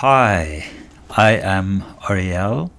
Hi, 0.00 0.64
I 1.10 1.32
am 1.32 1.82
Orryelle, 2.04 2.70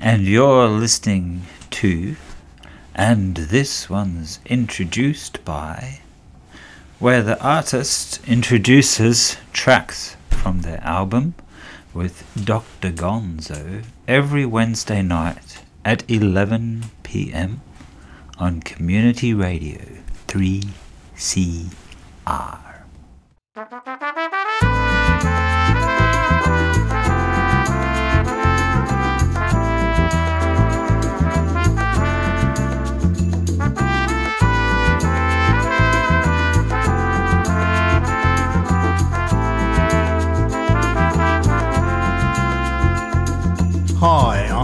and 0.00 0.26
you're 0.26 0.66
listening 0.66 1.42
to, 1.70 2.16
and 2.92 3.36
this 3.36 3.88
one's 3.88 4.40
introduced 4.46 5.44
by, 5.44 6.00
where 6.98 7.22
the 7.22 7.40
artist 7.40 8.20
introduces 8.26 9.36
tracks 9.52 10.16
from 10.28 10.62
their 10.62 10.82
album 10.82 11.34
with 11.92 12.28
Dr. 12.34 12.90
Gonzo 12.90 13.84
every 14.08 14.44
Wednesday 14.44 15.02
night 15.02 15.62
at 15.84 16.02
11 16.10 16.86
pm 17.04 17.60
on 18.38 18.60
Community 18.60 19.32
Radio 19.32 19.82
3CR. 20.26 22.64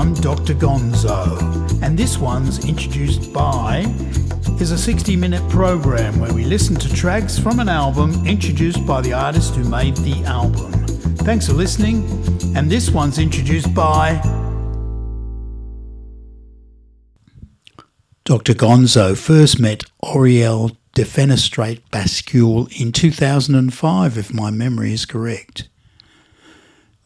I'm 0.01 0.15
Dr. 0.15 0.55
Gonzo, 0.55 1.83
and 1.83 1.99
this 1.99 2.17
one's 2.17 2.65
introduced 2.65 3.35
by 3.35 3.81
is 4.59 4.71
a 4.71 4.79
60 4.79 5.15
minute 5.15 5.47
program 5.51 6.19
where 6.19 6.33
we 6.33 6.47
listen 6.47 6.75
to 6.77 6.91
tracks 6.95 7.39
from 7.39 7.61
an 7.61 7.69
album 7.69 8.27
introduced 8.27 8.87
by 8.87 9.03
the 9.03 9.13
artist 9.13 9.57
who 9.57 9.65
made 9.69 9.95
the 9.99 10.25
album. 10.25 10.73
Thanks 11.19 11.49
for 11.49 11.53
listening, 11.53 12.09
and 12.57 12.71
this 12.71 12.89
one's 12.89 13.19
introduced 13.19 13.75
by 13.75 14.23
Dr. 18.25 18.55
Gonzo 18.55 19.14
first 19.14 19.61
met 19.61 19.83
Orryelle 20.03 20.75
Defenestrate 20.97 21.83
Bascule 21.92 22.73
in 22.81 22.92
2005, 22.92 24.17
if 24.17 24.33
my 24.33 24.51
memory 24.51 24.95
is 24.95 25.05
correct. 25.05 25.69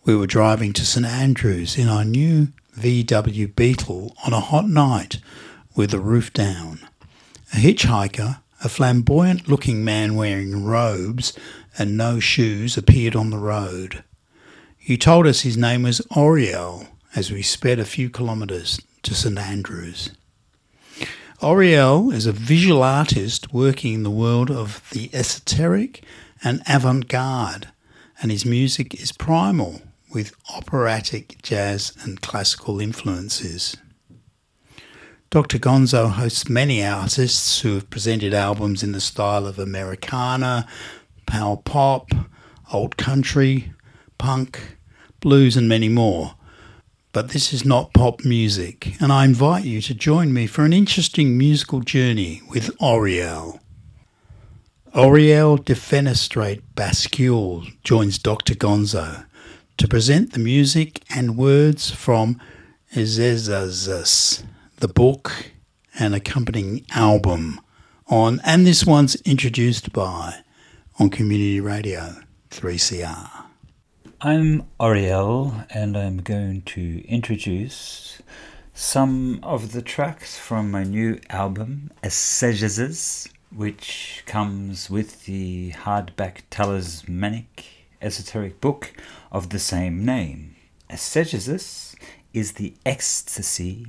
We 0.07 0.15
were 0.15 0.27
driving 0.27 0.75
to 0.75 0.85
St 0.85 1.07
Andrews 1.07 1.79
in 1.79 1.89
our 1.89 2.05
new 2.05 2.49
VW 2.79 3.57
Beetle 3.57 4.15
on 4.27 4.35
a 4.35 4.41
hot 4.41 4.69
night 4.69 5.19
with 5.75 5.93
the 5.93 5.99
roof 5.99 6.31
down. 6.31 6.81
A 7.55 7.57
hitchhiker, 7.57 8.41
a 8.63 8.69
flamboyant 8.69 9.49
looking 9.49 9.83
man 9.83 10.15
wearing 10.15 10.63
robes 10.63 11.33
and 11.79 11.97
no 11.97 12.21
shoes, 12.21 12.77
appeared 12.77 13.17
on 13.17 13.31
the 13.31 13.39
road. 13.39 14.05
He 14.77 14.99
told 14.99 15.27
us 15.27 15.41
his 15.41 15.57
name 15.57 15.85
was 15.85 16.03
Orryelle 16.11 16.87
as 17.17 17.33
we 17.33 17.41
sped 17.41 17.79
a 17.79 17.87
few 17.87 18.11
kilometres 18.11 18.79
to 19.05 19.15
St 19.15 19.39
Andrews. 19.39 20.11
Orryelle 21.41 22.13
is 22.13 22.27
a 22.27 22.33
visual 22.33 22.83
artist 22.83 23.55
working 23.55 23.95
in 23.95 24.03
the 24.03 24.11
world 24.11 24.51
of 24.51 24.87
the 24.91 25.09
esoteric 25.15 26.05
and 26.43 26.63
avant 26.69 27.09
garde, 27.09 27.69
and 28.21 28.31
his 28.31 28.45
music 28.45 28.93
is 29.01 29.11
primal 29.11 29.81
with 30.15 30.35
operatic, 30.55 31.43
jazz, 31.43 31.93
and 32.03 32.21
classical 32.23 32.81
influences. 32.81 33.77
Dr. 35.31 35.59
Gonzo 35.59 36.11
hosts 36.11 36.49
many 36.49 36.85
artists 36.85 37.61
who 37.61 37.75
have 37.75 37.91
presented 37.91 38.33
albums 38.33 38.85
in 38.85 38.93
the 38.93 39.01
style 39.01 39.47
of 39.49 39.59
Americana, 39.59 40.69
power 41.27 41.57
pop, 41.57 42.11
old 42.73 42.97
country, 42.97 43.73
punk, 44.17 44.79
blues, 45.19 45.57
and 45.57 45.69
many 45.69 45.89
more. 45.89 46.37
But 47.13 47.31
this 47.31 47.53
is 47.53 47.65
not 47.65 47.93
pop 47.93 48.25
music, 48.25 48.95
and 49.01 49.13
I 49.13 49.25
invite 49.25 49.65
you 49.65 49.81
to 49.83 49.95
join 49.95 50.33
me 50.33 50.47
for 50.47 50.65
an 50.65 50.73
interesting 50.73 51.37
musical 51.37 51.81
journey 51.81 52.43
with 52.49 52.77
Orryelle. 52.79 53.59
Orryelle 54.95 55.59
Defenestrate 55.59 56.63
Bascule 56.77 57.67
joins 57.83 58.19
Dr. 58.19 58.55
Gonzo 58.55 59.25
to 59.77 59.89
present 59.89 60.33
the 60.33 60.39
music 60.39 61.03
and 61.11 61.37
words 61.37 61.91
from 61.91 62.41
Esezezus, 62.95 64.45
the 64.79 64.89
book 64.89 65.51
and 65.99 66.15
accompanying 66.15 66.87
album 66.95 67.61
on 68.07 68.41
And 68.45 68.67
This 68.67 68.87
One's 68.87 69.17
Introduced 69.23 69.93
By 69.93 70.43
on 70.99 71.11
Community 71.11 71.61
Radio 71.61 72.17
3CR. 72.51 73.31
I'm 74.21 74.63
Orryelle, 74.79 75.67
and 75.71 75.97
I'm 75.97 76.19
going 76.19 76.63
to 76.63 77.05
introduce 77.09 78.23
some 78.75 79.41
of 79.43 79.73
the 79.73 79.83
tracks 79.83 80.39
from 80.39 80.71
my 80.71 80.85
new 80.85 81.19
album, 81.31 81.91
Esezezus, 82.03 83.29
which 83.55 84.23
comes 84.27 84.89
with 84.89 85.25
the 85.25 85.73
hardback 85.73 86.43
talismanic 86.51 87.65
esoteric 88.01 88.61
book 88.61 88.93
of 89.35 89.51
the 89.51 89.59
same 89.59 90.05
name. 90.05 90.55
Esezezus 90.89 91.97
is 92.33 92.53
the 92.53 92.73
ecstasy 92.87 93.89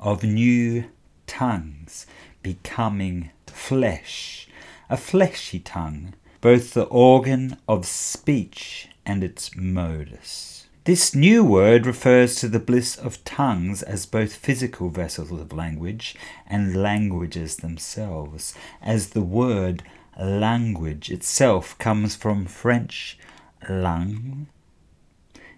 of 0.00 0.24
new 0.24 0.84
tongues 1.28 2.04
becoming 2.42 3.30
flesh, 3.46 4.48
a 4.90 4.96
fleshy 4.96 5.60
tongue, 5.60 6.14
both 6.40 6.74
the 6.74 6.82
organ 6.86 7.56
of 7.68 7.86
speech 7.86 8.88
and 9.06 9.22
its 9.22 9.54
modus. 9.54 10.66
This 10.82 11.14
new 11.14 11.44
word 11.44 11.86
refers 11.86 12.34
to 12.40 12.48
the 12.48 12.58
bliss 12.58 12.96
of 12.96 13.24
tongues 13.24 13.84
as 13.84 14.04
both 14.04 14.34
physical 14.34 14.88
vessels 14.88 15.30
of 15.30 15.52
language 15.52 16.16
and 16.44 16.74
languages 16.74 17.58
themselves, 17.58 18.52
as 18.82 19.10
the 19.10 19.22
word 19.22 19.84
language 20.20 21.08
itself 21.08 21.78
comes 21.78 22.16
from 22.16 22.46
French 22.46 23.16
langue, 23.68 24.48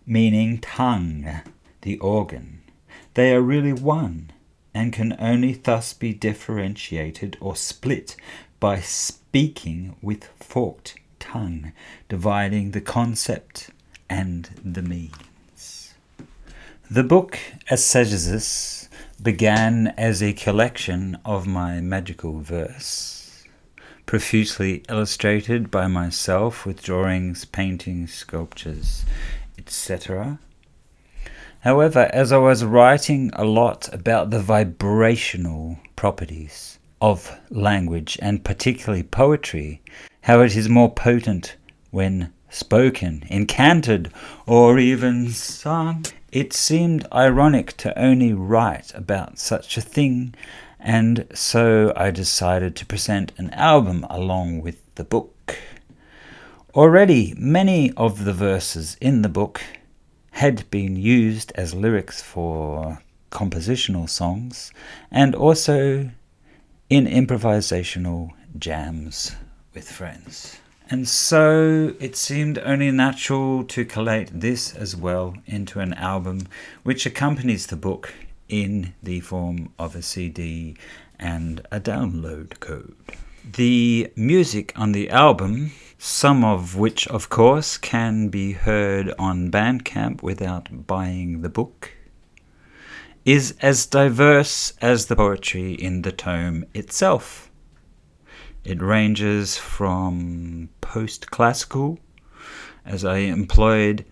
meaning 0.06 0.58
tongue, 0.58 1.40
the 1.82 1.98
organ. 1.98 2.62
They 3.14 3.34
are 3.34 3.40
really 3.40 3.72
one, 3.72 4.32
and 4.74 4.92
can 4.92 5.16
only 5.18 5.54
thus 5.54 5.92
be 5.92 6.12
differentiated 6.12 7.36
or 7.40 7.56
split 7.56 8.16
by 8.58 8.80
speaking 8.80 9.96
with 10.02 10.28
forked 10.40 10.96
tongue, 11.20 11.72
dividing 12.08 12.72
the 12.72 12.80
concept 12.80 13.70
and 14.10 14.50
the 14.64 14.82
means. 14.82 15.94
The 16.90 17.04
book 17.04 17.38
Esezezus 17.70 18.88
began 19.22 19.88
as 19.96 20.22
a 20.22 20.32
collection 20.32 21.18
of 21.24 21.46
my 21.46 21.80
magical 21.80 22.40
verse, 22.40 23.44
profusely 24.06 24.82
illustrated 24.88 25.70
by 25.70 25.86
myself 25.86 26.66
with 26.66 26.82
drawings, 26.82 27.44
paintings, 27.44 28.12
sculptures, 28.12 29.04
etc. 29.66 30.38
However, 31.60 32.10
as 32.12 32.30
I 32.30 32.36
was 32.36 32.64
writing 32.64 33.30
a 33.32 33.44
lot 33.44 33.88
about 33.92 34.30
the 34.30 34.40
vibrational 34.40 35.78
properties 35.96 36.78
of 37.00 37.38
language 37.50 38.18
and 38.20 38.44
particularly 38.44 39.02
poetry, 39.02 39.80
how 40.22 40.40
it 40.40 40.56
is 40.56 40.68
more 40.68 40.92
potent 40.92 41.56
when 41.90 42.32
spoken, 42.50 43.24
incanted, 43.28 44.12
or 44.46 44.78
even 44.78 45.30
sung, 45.30 46.04
it 46.30 46.52
seemed 46.52 47.06
ironic 47.12 47.76
to 47.78 47.98
only 47.98 48.32
write 48.32 48.94
about 48.94 49.38
such 49.38 49.76
a 49.76 49.80
thing, 49.80 50.34
and 50.78 51.26
so 51.34 51.92
I 51.96 52.10
decided 52.10 52.76
to 52.76 52.86
present 52.86 53.32
an 53.38 53.50
album 53.50 54.06
along 54.10 54.60
with 54.60 54.78
the 54.96 55.04
book. 55.04 55.33
Already, 56.74 57.34
many 57.38 57.92
of 57.92 58.24
the 58.24 58.32
verses 58.32 58.96
in 59.00 59.22
the 59.22 59.28
book 59.28 59.62
had 60.32 60.68
been 60.70 60.96
used 60.96 61.52
as 61.54 61.72
lyrics 61.72 62.20
for 62.20 62.98
compositional 63.30 64.10
songs 64.10 64.72
and 65.08 65.36
also 65.36 66.10
in 66.90 67.06
improvisational 67.06 68.30
jams 68.58 69.36
with 69.72 69.88
friends. 69.88 70.58
And 70.90 71.06
so 71.08 71.94
it 72.00 72.16
seemed 72.16 72.58
only 72.58 72.90
natural 72.90 73.62
to 73.66 73.84
collate 73.84 74.40
this 74.40 74.74
as 74.74 74.96
well 74.96 75.36
into 75.46 75.78
an 75.78 75.94
album 75.94 76.48
which 76.82 77.06
accompanies 77.06 77.68
the 77.68 77.76
book 77.76 78.12
in 78.48 78.94
the 79.00 79.20
form 79.20 79.72
of 79.78 79.94
a 79.94 80.02
CD 80.02 80.76
and 81.20 81.60
a 81.70 81.78
download 81.78 82.58
code. 82.58 82.96
The 83.44 84.10
music 84.16 84.72
on 84.74 84.92
the 84.92 85.10
album, 85.10 85.72
some 86.06 86.44
of 86.44 86.76
which, 86.76 87.08
of 87.08 87.30
course, 87.30 87.78
can 87.78 88.28
be 88.28 88.52
heard 88.52 89.10
on 89.18 89.50
Bandcamp 89.50 90.22
without 90.22 90.86
buying 90.86 91.40
the 91.40 91.48
book, 91.48 91.92
is 93.24 93.54
as 93.62 93.86
diverse 93.86 94.74
as 94.82 95.06
the 95.06 95.16
poetry 95.16 95.72
in 95.72 96.02
the 96.02 96.12
tome 96.12 96.62
itself. 96.74 97.50
It 98.64 98.82
ranges 98.82 99.56
from 99.56 100.68
post 100.82 101.30
classical 101.30 101.98
as 102.84 103.02
I 103.02 103.16
employed 103.20 104.04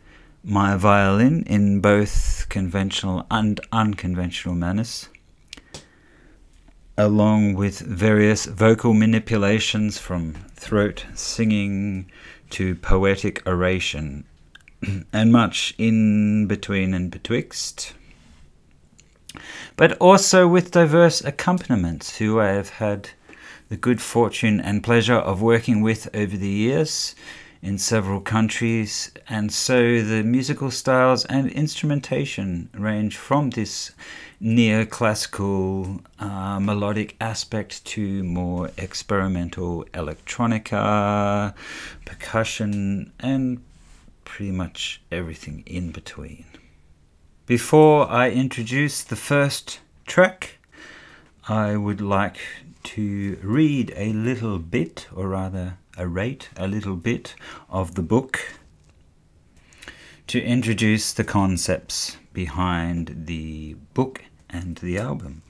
my 0.43 0.77
violin 0.77 1.43
in 1.43 1.83
both 1.83 2.47
conventional 2.49 3.27
and 3.31 3.61
unconventional 3.71 4.55
manners, 4.55 5.11
along 6.97 7.53
with 7.53 7.81
various 7.81 8.47
vocal 8.47 8.95
manipulations 8.95 9.99
from 9.99 10.37
throat 10.63 11.05
singing 11.15 12.11
to 12.51 12.77
poetic 12.77 13.45
oration, 13.47 14.25
and 15.13 15.33
much 15.33 15.75
in 15.77 16.47
between 16.47 16.95
and 16.95 17.11
betwixt. 17.11 17.95
But 19.77 19.97
also 19.99 20.47
with 20.47 20.71
diverse 20.71 21.21
accompaniments 21.25 22.19
who 22.19 22.41
I 22.41 22.49
have 22.49 22.69
had 22.71 23.11
the 23.69 23.77
good 23.77 24.01
fortune 24.01 24.61
and 24.61 24.85
pleasure 24.85 25.15
of 25.15 25.43
working 25.43 25.81
with 25.81 26.09
over 26.15 26.37
the 26.37 26.49
years 26.49 27.15
in 27.63 27.79
several 27.79 28.21
countries, 28.21 29.11
and 29.29 29.53
so 29.53 30.03
the 30.03 30.23
musical 30.23 30.71
styles 30.71 31.25
and 31.27 31.51
instrumentation 31.51 32.69
range 32.75 33.17
from 33.17 33.51
this 33.51 33.93
neoclassical 34.43 36.03
uh, 36.19 36.59
melodic 36.59 37.15
aspect 37.21 37.85
to 37.85 38.25
more 38.25 38.71
experimental 38.77 39.85
electronica, 39.95 41.55
percussion, 42.05 43.13
and 43.21 43.63
pretty 44.25 44.51
much 44.51 45.01
everything 45.13 45.63
in 45.65 45.93
between. 45.93 46.45
Before 47.47 48.11
I 48.11 48.31
introduce 48.31 49.05
the 49.05 49.17
first 49.17 49.79
track, 50.07 50.59
I 51.49 51.77
would 51.77 52.01
like 52.01 52.39
to 52.85 53.39
read 53.43 53.93
a 53.97 54.13
little 54.13 54.59
bit, 54.59 55.07
or 55.15 55.29
rather, 55.29 55.79
a 55.97 56.09
rate 56.09 56.49
a 56.57 56.67
little 56.67 56.97
bit 56.97 57.37
of 57.71 57.95
the 57.95 58.03
book 58.03 58.41
to 60.27 60.43
introduce 60.43 61.13
the 61.13 61.25
concepts 61.25 62.17
behind 62.33 63.27
the 63.27 63.75
book 63.95 64.23
and 64.53 64.77
the 64.79 64.99
album. 64.99 65.43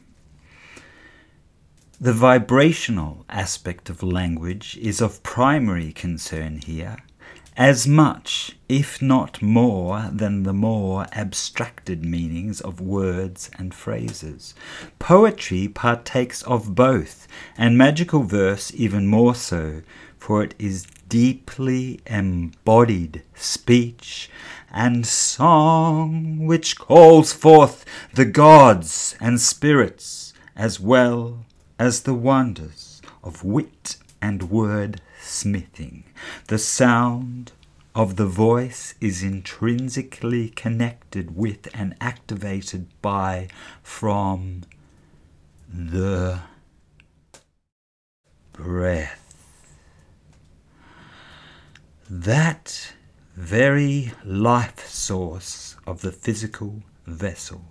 The 2.00 2.12
vibrational 2.12 3.24
aspect 3.28 3.90
of 3.90 4.02
language 4.02 4.76
is 4.80 5.00
of 5.00 5.22
primary 5.22 5.92
concern 5.92 6.58
here 6.58 6.98
as 7.56 7.86
much, 7.86 8.56
if 8.68 9.02
not 9.02 9.42
more, 9.42 10.08
than 10.10 10.42
the 10.42 10.54
more 10.54 11.06
abstracted 11.12 12.04
meanings 12.04 12.60
of 12.62 12.80
words 12.80 13.50
and 13.58 13.74
phrases. 13.74 14.54
Poetry 14.98 15.68
partakes 15.68 16.42
of 16.42 16.74
both, 16.74 17.28
and 17.58 17.76
magical 17.76 18.22
verse 18.22 18.72
even 18.74 19.06
more 19.06 19.34
so, 19.34 19.82
for 20.16 20.42
it 20.42 20.54
is 20.58 20.86
deeply 21.08 22.00
embodied 22.06 23.22
speech 23.34 24.30
and 24.72 25.06
song 25.06 26.46
which 26.46 26.78
calls 26.78 27.32
forth 27.32 27.84
the 28.14 28.24
gods 28.24 29.14
and 29.20 29.40
spirits 29.40 30.32
as 30.56 30.80
well 30.80 31.44
as 31.78 32.02
the 32.02 32.14
wonders 32.14 33.02
of 33.22 33.44
wit 33.44 33.96
and 34.20 34.50
word 34.50 35.00
smithing. 35.20 36.04
The 36.48 36.58
sound 36.58 37.52
of 37.94 38.16
the 38.16 38.26
voice 38.26 38.94
is 39.00 39.22
intrinsically 39.22 40.48
connected 40.48 41.36
with 41.36 41.68
and 41.74 41.94
activated 42.00 42.86
by 43.02 43.48
from 43.82 44.62
the 45.68 46.40
breath. 48.52 49.18
That 52.08 52.94
very 53.36 54.12
life 54.24 54.86
source 54.86 55.76
of 55.86 56.02
the 56.02 56.12
physical 56.12 56.82
vessel. 57.06 57.64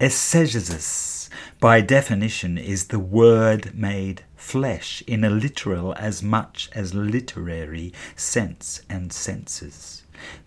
Esezezus, 0.00 1.28
by 1.60 1.80
definition, 1.80 2.58
is 2.58 2.86
the 2.86 2.98
word 2.98 3.74
made 3.74 4.22
flesh 4.36 5.02
in 5.06 5.24
a 5.24 5.30
literal 5.30 5.94
as 5.94 6.22
much 6.22 6.68
as 6.72 6.94
literary 6.94 7.92
sense 8.16 8.82
and 8.88 9.12
senses. 9.12 9.97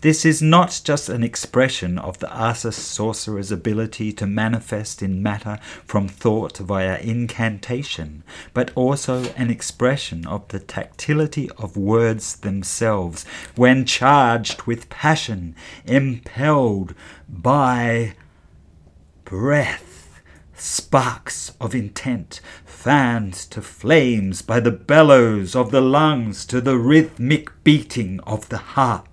This 0.02 0.26
is 0.26 0.42
not 0.42 0.82
just 0.84 1.10
an 1.10 1.24
expression 1.24 2.00
of 2.00 2.20
the 2.20 2.32
Asa 2.32 2.72
sorcerer's 2.72 3.52
ability 3.52 4.12
to 4.14 4.26
manifest 4.26 5.02
in 5.02 5.22
matter 5.22 5.60
from 5.86 6.08
thought 6.08 6.58
via 6.58 6.98
incantation, 7.00 8.24
but 8.54 8.72
also 8.76 9.26
an 9.38 9.50
expression 9.50 10.26
of 10.26 10.48
the 10.50 10.60
tactility 10.60 11.50
of 11.58 11.78
words 11.78 12.38
themselves 12.38 13.26
when 13.56 13.86
charged 13.86 14.64
with 14.64 14.90
passion, 14.90 15.56
impelled 15.86 16.94
by 17.28 18.16
breath 19.26 19.92
sparks 20.62 21.54
of 21.60 21.74
intent, 21.74 22.40
fanned 22.66 23.34
to 23.34 23.62
flames 23.62 24.42
by 24.42 24.60
the 24.60 24.72
bellows 24.72 25.56
of 25.56 25.72
the 25.72 25.82
lungs 25.82 26.46
to 26.46 26.62
the 26.62 26.78
rhythmic 26.78 27.50
beating 27.64 28.20
of 28.22 28.50
the 28.50 28.58
heart, 28.58 29.08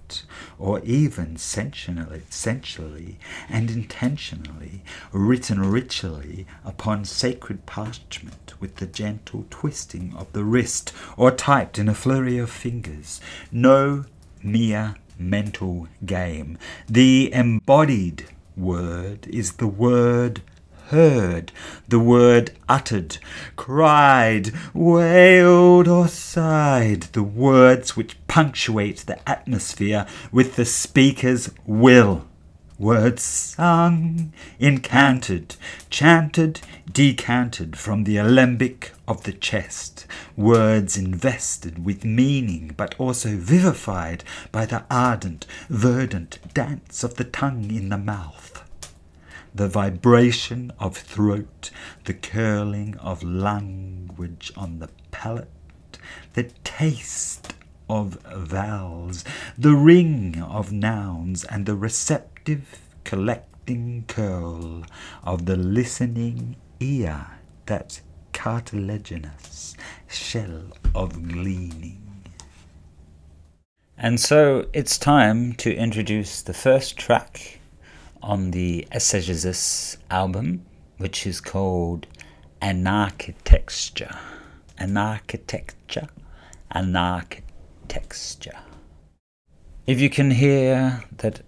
or 0.59 0.81
even 0.81 1.37
sensually, 1.37 2.23
sensually 2.31 3.19
and 3.49 3.71
intentionally 3.71 4.83
written 5.13 5.71
ritually 5.71 6.47
upon 6.65 7.05
sacred 7.05 7.65
parchment 7.67 8.55
with 8.61 8.77
the 8.77 8.87
gentle 8.87 9.45
twisting 9.51 10.13
of 10.17 10.33
the 10.33 10.45
wrist, 10.45 10.93
or 11.17 11.31
typed 11.31 11.79
in 11.79 11.89
a 11.89 11.95
flurry 11.95 12.39
of 12.39 12.51
fingers. 12.51 13.21
No 13.53 14.05
mere 14.43 14.97
mental 15.19 15.89
game. 16.05 16.59
The 16.89 17.33
embodied 17.33 18.27
word 18.57 19.27
is 19.29 19.55
the 19.55 19.67
word 19.67 20.43
heard, 20.89 21.53
the 21.89 21.99
word 21.99 22.51
uttered, 22.69 23.19
cried, 23.57 24.53
wailed, 24.75 25.89
or 25.89 26.09
sighed, 26.09 27.03
the 27.13 27.23
words 27.23 27.97
which 27.97 28.17
punctuate 28.27 28.99
the 28.99 29.29
atmosphere 29.29 30.07
with 30.33 30.57
the 30.57 30.65
speaker's 30.65 31.51
will. 31.67 32.27
Words 32.79 33.23
sung, 33.23 34.33
incanted, 34.61 35.57
chanted, 35.91 36.61
decanted 36.91 37.77
from 37.77 38.05
the 38.05 38.19
alembic 38.19 38.93
of 39.09 39.25
the 39.25 39.33
chest. 39.33 40.07
Words 40.37 40.97
invested 40.97 41.85
with 41.85 42.05
meaning, 42.05 42.75
but 42.77 42.95
also 42.99 43.31
vivified 43.31 44.23
by 44.53 44.65
the 44.65 44.85
ardent, 44.89 45.45
verdant 45.69 46.39
dance 46.55 47.03
of 47.03 47.17
the 47.17 47.25
tongue 47.25 47.71
in 47.73 47.89
the 47.89 47.99
mouth 47.99 48.48
the 49.59 49.67
vibration 49.67 50.71
of 50.79 50.97
throat, 50.97 51.73
the 52.05 52.15
curling 52.15 52.97
of 52.99 53.25
language 53.25 54.53
on 54.57 54.79
the 54.79 54.89
palate, 55.11 55.49
the 56.35 56.45
taste 56.63 57.55
of 57.91 58.19
vowels, 58.25 59.25
the 59.59 59.75
ring 59.75 60.41
of 60.41 60.71
nouns, 60.71 61.43
and 61.43 61.67
the 61.67 61.75
receptive 61.75 62.79
collecting 63.03 64.05
curl 64.07 64.85
of 65.25 65.47
the 65.47 65.57
listening 65.57 66.55
ear, 66.79 67.27
that 67.67 68.01
cartilaginous 68.33 69.75
shell 70.07 70.67
of 70.95 71.29
gleaning. 71.29 72.23
And 73.97 74.21
so 74.21 74.69
it's 74.73 74.97
time 74.99 75.55
to 75.55 75.75
introduce 75.75 76.43
the 76.43 76.55
first 76.55 76.97
track 76.97 77.58
on 78.23 78.51
the 78.51 78.87
Esezezus 78.93 79.97
album, 80.11 80.65
which 80.97 81.27
is 81.27 81.41
called 81.41 82.07
Anarchitecture. 82.61 84.17
Anarchitecture. 84.79 86.09
Anarchitecture. 86.75 88.59
If 89.87 90.01
you 90.01 90.11
can 90.11 90.33
hear 90.33 91.05
that 91.17 91.43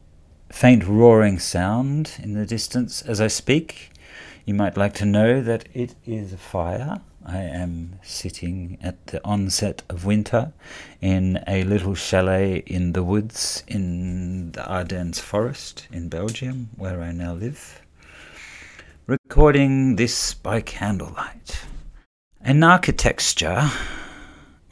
faint 0.50 0.86
roaring 0.86 1.38
sound 1.38 2.12
in 2.22 2.34
the 2.34 2.46
distance 2.46 3.02
as 3.02 3.20
I 3.20 3.26
speak, 3.26 3.90
you 4.44 4.54
might 4.54 4.76
like 4.76 4.94
to 4.94 5.04
know 5.04 5.40
that 5.42 5.68
it 5.74 5.94
is 6.06 6.32
a 6.32 6.38
fire 6.38 7.00
I 7.24 7.42
am 7.42 7.98
sitting 8.02 8.78
at 8.82 9.08
the 9.08 9.24
onset 9.24 9.82
of 9.90 10.06
winter 10.06 10.52
in 11.02 11.42
a 11.46 11.64
little 11.64 11.94
chalet 11.94 12.62
in 12.66 12.94
the 12.94 13.02
woods 13.02 13.62
in 13.68 14.52
the 14.52 14.66
Ardennes 14.66 15.18
forest 15.18 15.86
in 15.92 16.08
Belgium, 16.08 16.70
where 16.76 17.02
I 17.02 17.12
now 17.12 17.34
live, 17.34 17.82
recording 19.06 19.96
this 19.96 20.32
by 20.32 20.62
candlelight. 20.62 21.60
Anarchitecture 22.44 23.70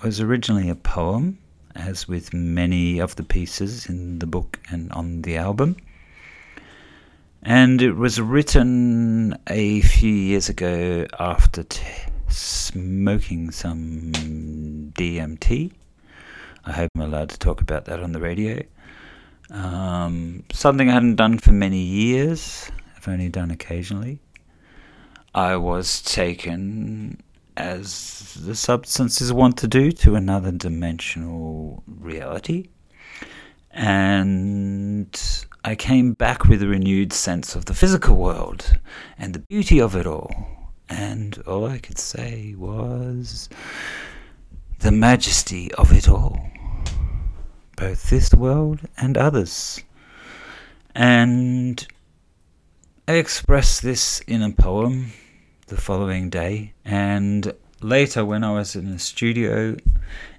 was 0.02 0.20
originally 0.20 0.70
a 0.70 0.74
poem, 0.74 1.38
as 1.74 2.08
with 2.08 2.32
many 2.32 2.98
of 2.98 3.14
the 3.16 3.24
pieces 3.24 3.86
in 3.86 4.20
the 4.20 4.26
book 4.26 4.58
and 4.70 4.90
on 4.92 5.20
the 5.22 5.36
album. 5.36 5.76
And 7.42 7.82
it 7.82 7.92
was 7.92 8.20
written 8.20 9.36
a 9.46 9.82
few 9.82 10.12
years 10.12 10.48
ago 10.48 11.06
after 11.18 11.62
t- 11.62 11.82
smoking 12.28 13.50
some 13.50 14.12
DMT 14.94 15.72
I 16.68 16.72
hope 16.72 16.90
I'm 16.94 17.00
allowed 17.00 17.30
to 17.30 17.38
talk 17.38 17.62
about 17.62 17.86
that 17.86 18.00
on 18.00 18.12
the 18.12 18.20
radio. 18.20 18.62
Um, 19.50 20.44
something 20.52 20.90
I 20.90 20.92
hadn't 20.92 21.16
done 21.16 21.38
for 21.38 21.52
many 21.52 21.78
years, 21.78 22.70
I've 22.94 23.08
only 23.08 23.30
done 23.30 23.50
occasionally. 23.50 24.20
I 25.34 25.56
was 25.56 26.02
taken, 26.02 27.22
as 27.56 28.34
the 28.34 28.54
substances 28.54 29.32
want 29.32 29.56
to 29.58 29.66
do, 29.66 29.92
to 29.92 30.14
another 30.14 30.52
dimensional 30.52 31.82
reality. 31.86 32.68
And 33.70 35.18
I 35.64 35.74
came 35.74 36.12
back 36.12 36.44
with 36.44 36.62
a 36.62 36.68
renewed 36.68 37.14
sense 37.14 37.54
of 37.54 37.64
the 37.64 37.74
physical 37.74 38.16
world 38.16 38.78
and 39.18 39.32
the 39.32 39.38
beauty 39.38 39.80
of 39.80 39.96
it 39.96 40.06
all. 40.06 40.57
And 40.88 41.42
all 41.46 41.66
I 41.66 41.78
could 41.78 41.98
say 41.98 42.54
was 42.56 43.48
the 44.78 44.92
majesty 44.92 45.72
of 45.74 45.92
it 45.92 46.08
all, 46.08 46.40
both 47.76 48.10
this 48.10 48.32
world 48.32 48.80
and 48.96 49.16
others. 49.16 49.82
And 50.94 51.86
I 53.06 53.14
expressed 53.14 53.82
this 53.82 54.20
in 54.20 54.42
a 54.42 54.50
poem 54.50 55.12
the 55.66 55.76
following 55.76 56.30
day, 56.30 56.72
and 56.84 57.52
later 57.80 58.24
when 58.24 58.42
I 58.42 58.52
was 58.52 58.74
in 58.74 58.86
a 58.88 58.98
studio 58.98 59.76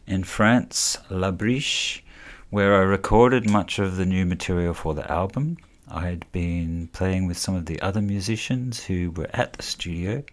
in 0.08 0.24
France, 0.24 0.98
La 1.10 1.32
Briche, 1.32 2.04
where 2.50 2.76
I 2.76 2.80
recorded 2.80 3.50
much 3.50 3.78
of 3.78 3.98
the 3.98 4.06
new 4.06 4.26
material 4.26 4.74
for 4.74 4.96
the 4.96 5.10
album. 5.12 5.58
I 5.88 6.08
had 6.08 6.32
been 6.32 6.90
playing 6.94 7.28
with 7.28 7.38
some 7.38 7.56
of 7.56 7.68
the 7.68 7.82
other 7.82 8.02
musicians 8.02 8.84
who 8.84 9.12
were 9.12 9.30
at 9.34 9.54
the 9.54 9.64
studio, 9.64 10.24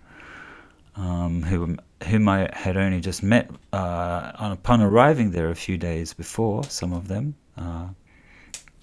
um, 0.97 1.43
who, 1.43 1.76
whom 2.05 2.29
I 2.29 2.49
had 2.53 2.76
only 2.76 3.00
just 3.00 3.23
met 3.23 3.50
uh, 3.73 4.33
upon 4.38 4.81
arriving 4.81 5.31
there 5.31 5.50
a 5.50 5.55
few 5.55 5.76
days 5.76 6.15
before, 6.15 6.65
some 6.65 6.93
of 6.93 7.09
them, 7.09 7.35
uh, 7.57 7.88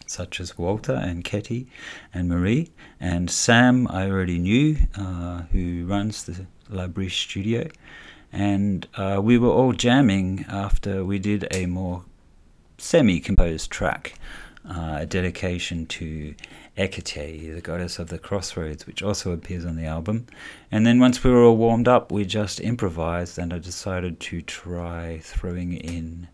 such 0.05 0.39
as 0.39 0.57
Walter 0.57 0.93
and 0.93 1.23
Ketty 1.23 1.67
and 2.13 2.29
Marie. 2.29 2.69
And 2.99 3.29
Sam, 3.29 3.87
I 3.87 4.09
already 4.09 4.37
knew, 4.37 4.77
uh, 4.95 5.43
who 5.51 5.85
runs 5.85 6.23
the 6.23 6.87
Briche 6.87 7.23
studio. 7.23 7.69
And 8.31 8.87
uh, 8.95 9.21
we 9.23 9.37
were 9.37 9.49
all 9.49 9.73
jamming 9.73 10.45
after 10.49 11.05
we 11.05 11.19
did 11.19 11.47
a 11.51 11.67
more 11.67 12.03
semi 12.77 13.19
composed 13.19 13.71
track, 13.71 14.15
uh, 14.67 14.97
a 15.01 15.05
dedication 15.05 15.85
to 15.85 16.35
Hecate, 16.77 17.53
the 17.53 17.61
goddess 17.61 17.99
of 17.99 18.09
the 18.09 18.17
crossroads, 18.17 18.87
which 18.87 19.03
also 19.03 19.31
appears 19.31 19.65
on 19.65 19.75
the 19.75 19.85
album. 19.85 20.25
And 20.71 20.85
then 20.85 20.99
once 20.99 21.23
we 21.23 21.29
were 21.31 21.43
all 21.43 21.57
warmed 21.57 21.87
up, 21.87 22.11
we 22.11 22.25
just 22.25 22.59
improvised, 22.59 23.37
and 23.37 23.53
I 23.53 23.59
decided 23.59 24.19
to 24.21 24.41
try 24.41 25.19
throwing 25.21 25.73
in 25.73 26.29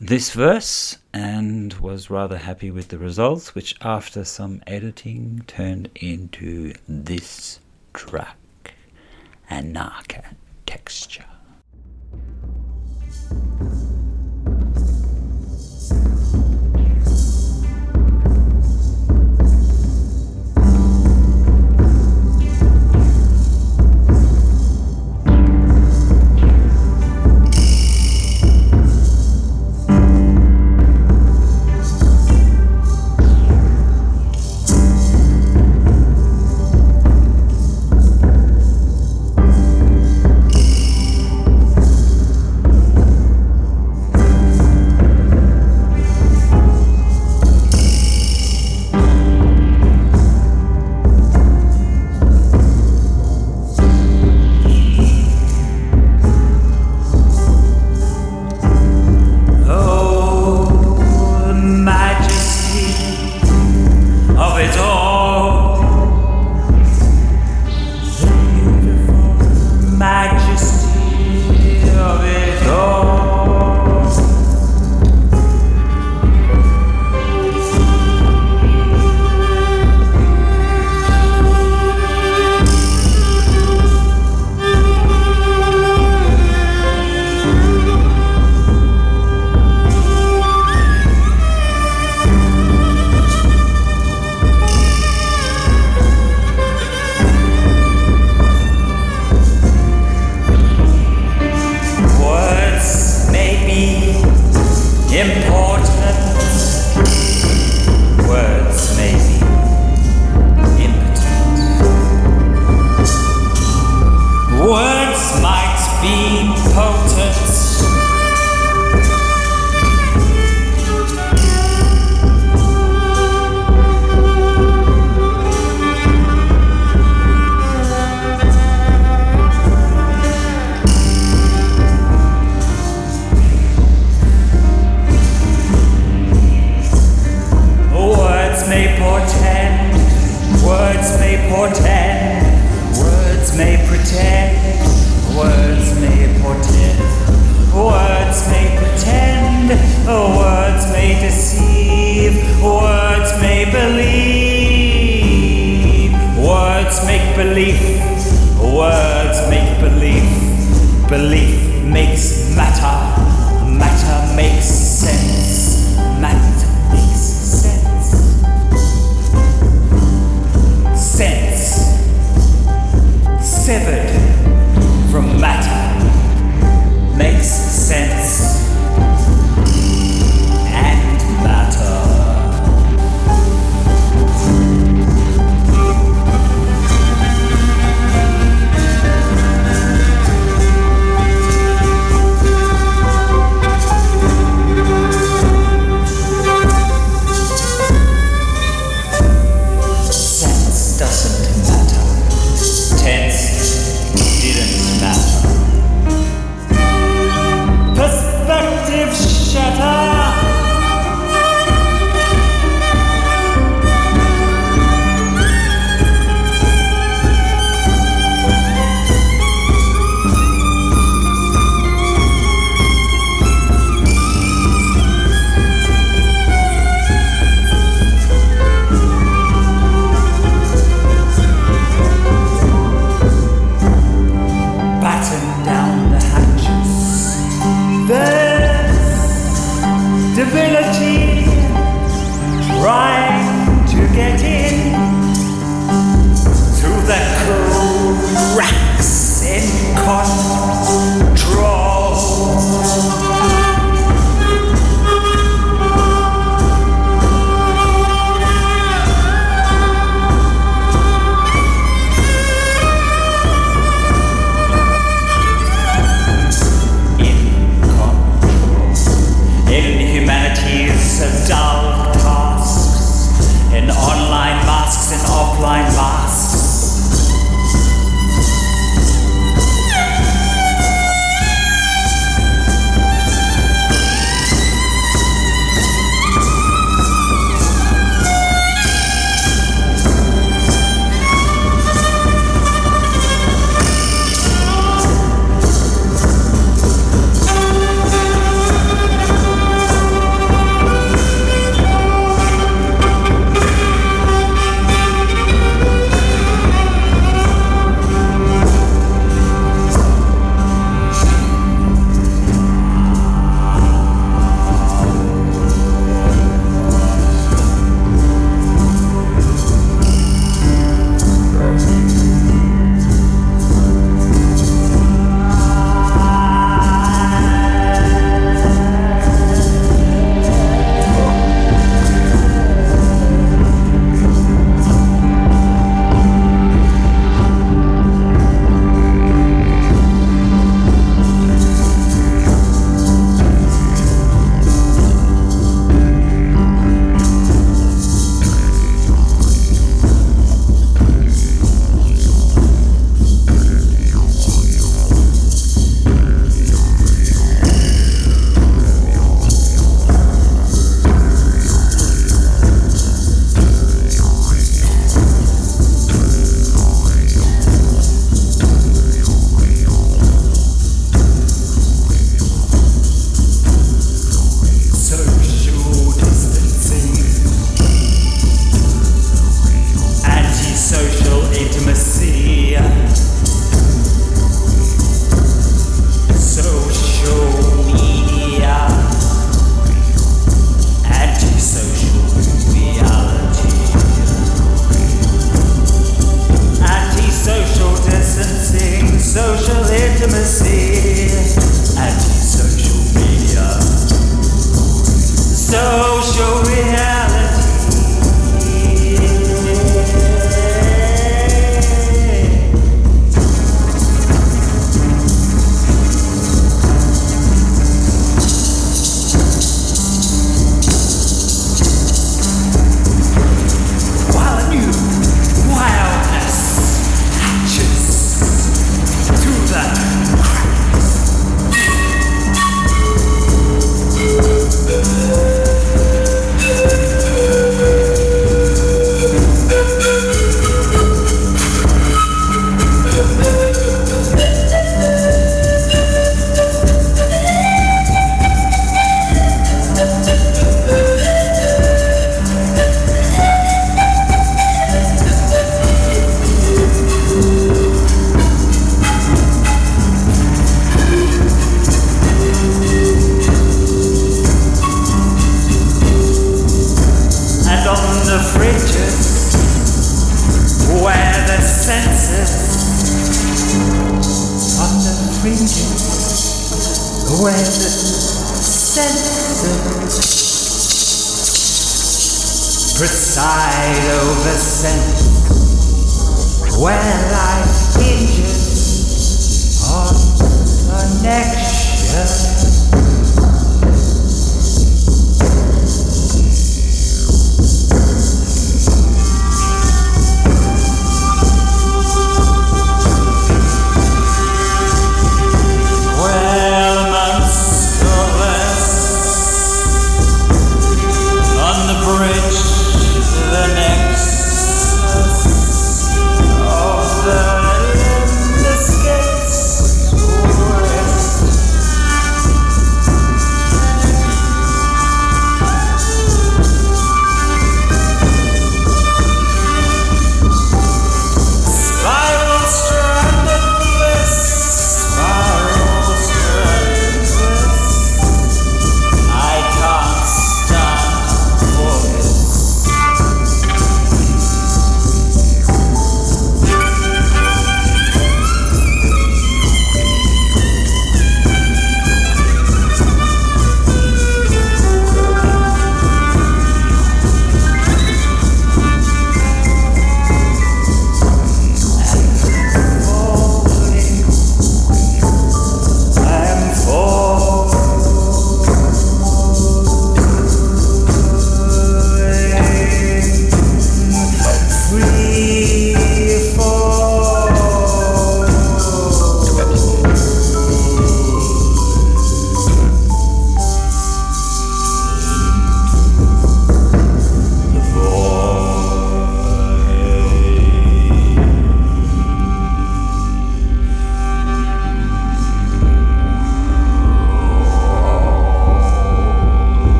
this 0.00 0.32
verse 0.32 0.98
and 1.12 1.72
was 1.74 2.10
rather 2.10 2.38
happy 2.38 2.70
with 2.70 2.88
the 2.88 2.98
results, 2.98 3.54
which 3.54 3.74
after 3.80 4.24
some 4.24 4.62
editing 4.66 5.44
turned 5.46 5.90
into 5.94 6.72
this 6.88 7.60
track, 7.92 8.36
Anarcha 9.50 10.34
Texture. 10.66 11.24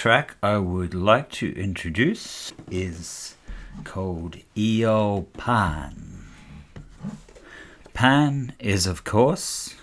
Track 0.00 0.34
I 0.42 0.56
would 0.56 0.94
like 0.94 1.30
to 1.32 1.54
introduce 1.54 2.54
is 2.70 3.34
called 3.84 4.38
Eo 4.56 5.26
Pan. 5.36 6.24
Pan 7.92 8.54
is, 8.58 8.86
of 8.86 9.04
course, 9.04 9.74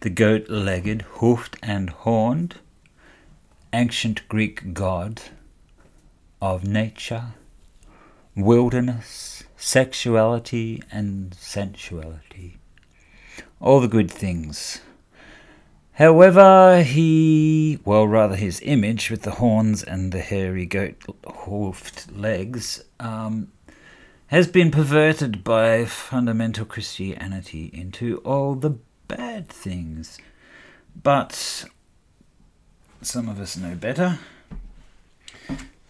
the 0.00 0.10
goat 0.10 0.48
legged, 0.48 1.02
hoofed, 1.02 1.56
and 1.62 1.90
horned 1.90 2.56
ancient 3.72 4.26
Greek 4.26 4.74
god 4.74 5.22
of 6.42 6.64
nature, 6.64 7.34
wilderness, 8.34 9.44
sexuality, 9.56 10.82
and 10.90 11.34
sensuality. 11.34 12.58
All 13.60 13.78
the 13.78 13.86
good 13.86 14.10
things. 14.10 14.80
However, 16.00 16.82
he, 16.82 17.78
well, 17.84 18.08
rather 18.08 18.34
his 18.34 18.62
image 18.64 19.10
with 19.10 19.20
the 19.20 19.32
horns 19.32 19.82
and 19.82 20.12
the 20.12 20.20
hairy 20.20 20.64
goat 20.64 20.96
hoofed 21.26 22.10
legs, 22.16 22.82
um, 22.98 23.52
has 24.28 24.46
been 24.46 24.70
perverted 24.70 25.44
by 25.44 25.84
fundamental 25.84 26.64
Christianity 26.64 27.68
into 27.74 28.16
all 28.24 28.54
the 28.54 28.78
bad 29.08 29.50
things. 29.50 30.16
But 31.02 31.66
some 33.02 33.28
of 33.28 33.38
us 33.38 33.58
know 33.58 33.74
better. 33.74 34.18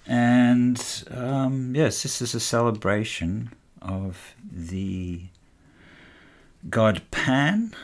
And 0.09 1.05
um, 1.13 1.73
yes, 1.77 2.03
this 2.03 2.21
is 2.21 2.35
a 2.35 2.41
celebration 2.41 3.53
of 3.81 4.35
the 4.51 5.27
god 6.69 7.03
Pan. 7.13 7.77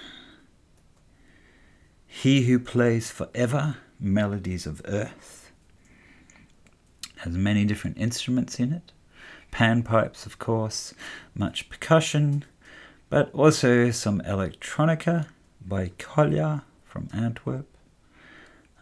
He 2.23 2.45
who 2.45 2.59
plays 2.59 3.11
forever 3.11 3.77
melodies 4.01 4.67
of 4.67 4.81
earth 4.87 5.53
has 7.19 7.35
many 7.37 7.67
different 7.67 7.99
instruments 7.99 8.59
in 8.59 8.73
it. 8.73 8.91
Panpipes, 9.53 10.25
of 10.25 10.39
course, 10.39 10.95
much 11.35 11.69
percussion, 11.69 12.47
but 13.11 13.31
also 13.35 13.91
some 13.91 14.23
electronica 14.23 15.27
by 15.61 15.91
Kolja 15.99 16.63
from 16.87 17.11
Antwerp. 17.13 17.69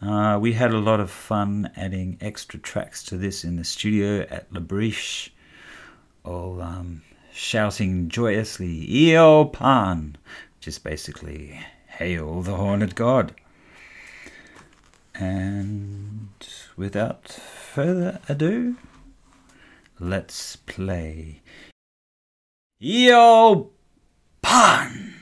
Uh, 0.01 0.39
we 0.41 0.53
had 0.53 0.71
a 0.71 0.79
lot 0.79 1.01
of 1.01 1.11
fun 1.11 1.73
adding 1.75 2.17
extra 2.21 2.61
tracks 2.61 3.03
to 3.03 3.17
this 3.17 3.43
in 3.43 3.57
the 3.57 3.65
studio 3.65 4.25
at 4.31 4.47
La 4.53 4.61
Briche, 4.61 5.33
all 6.25 6.63
um, 6.63 7.03
shouting 7.33 8.09
joyously, 8.09 8.87
Eo 8.89 9.45
Pan, 9.47 10.17
which 10.57 10.69
is 10.69 10.79
basically 10.79 11.59
Hail 11.99 12.43
the 12.43 12.57
Horned 12.57 12.97
God. 12.97 13.37
And 15.15 16.31
without 16.77 17.29
further 17.29 18.21
ado, 18.29 18.75
let's 20.01 20.57
play 20.57 21.41
Eo 22.83 23.71
Pan. 24.43 25.15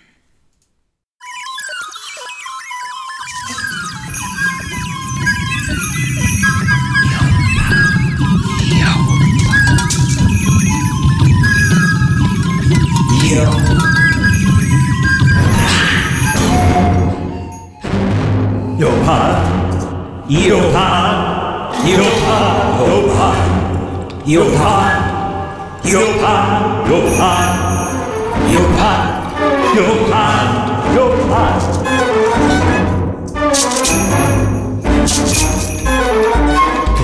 요파 18.83 20.27
이요파 20.27 21.71
이요파 21.85 22.31
요파 22.81 23.35
이요파 24.27 24.64
이요파 25.85 26.27
요파 26.90 27.23
요파 28.51 28.81
요파 29.77 30.14
요파 30.97 31.33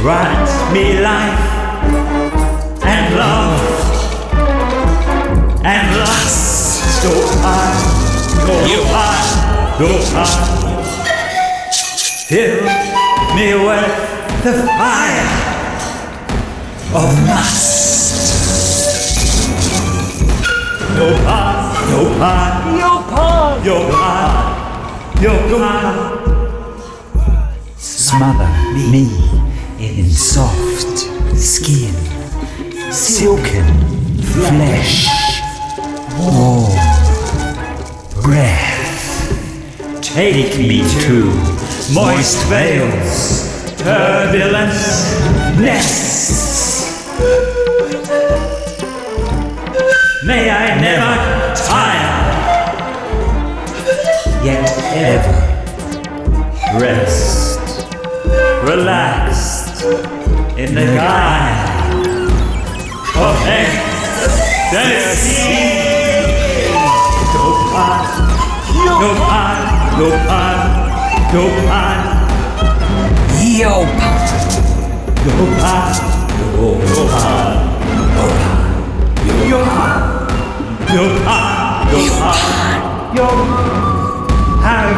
Grant 0.03 0.51
me 0.73 0.99
life 0.99 1.45
and 2.83 3.15
love 3.15 3.61
and 5.65 5.97
lust. 5.97 7.05
Yopa, 7.05 7.55
Yopa, 8.67 9.07
Yopa. 9.79 10.68
Fill 12.29 12.63
me 13.37 13.55
with 13.55 13.89
the 14.45 14.53
fire 14.77 15.29
of 16.93 17.09
lust. 17.27 18.35
No 20.95 21.07
pan, 21.25 21.91
no 21.91 22.01
pan, 22.19 22.53
no 22.77 22.91
pan, 23.09 23.65
no 23.65 23.77
pan, 23.91 25.23
no 25.23 25.35
pan. 25.57 25.97
Smother 27.79 28.51
me 28.93 29.09
in 29.81 30.11
soft 30.11 30.99
skin, 31.35 31.95
silken 32.93 33.65
flesh, 34.21 35.09
warm 36.19 36.77
breath. 38.23 38.77
Take 40.03 40.59
me 40.59 40.83
to 41.01 41.58
moist 41.95 42.45
veils, 42.49 43.73
turbulence, 43.79 45.19
nests. 45.59 47.09
May 50.23 50.51
I 50.51 50.79
never 50.81 51.55
tire, 51.55 52.35
yet 54.45 54.69
ever 54.93 55.39
rest, 56.79 57.87
relaxed 58.65 59.83
in 60.59 60.75
the 60.75 60.85
guise 60.95 61.69
of 63.17 63.37
ecstasy. 63.47 64.99
No 67.33 67.45
pan, 67.73 68.05
no 69.01 69.09
pan, 69.27 69.99
no 69.99 70.09
pan. 70.29 70.78
Gohan. 71.29 72.01
Yopa. 73.37 74.11
Gohan. 75.25 75.93
Gohan. 76.57 77.57
Gohan. 79.49 79.53
Gohan. 79.53 79.95
Gohan. 80.89 81.85
Gohan. 81.93 82.81
Gohan. 83.13 83.69
Have 84.65 84.97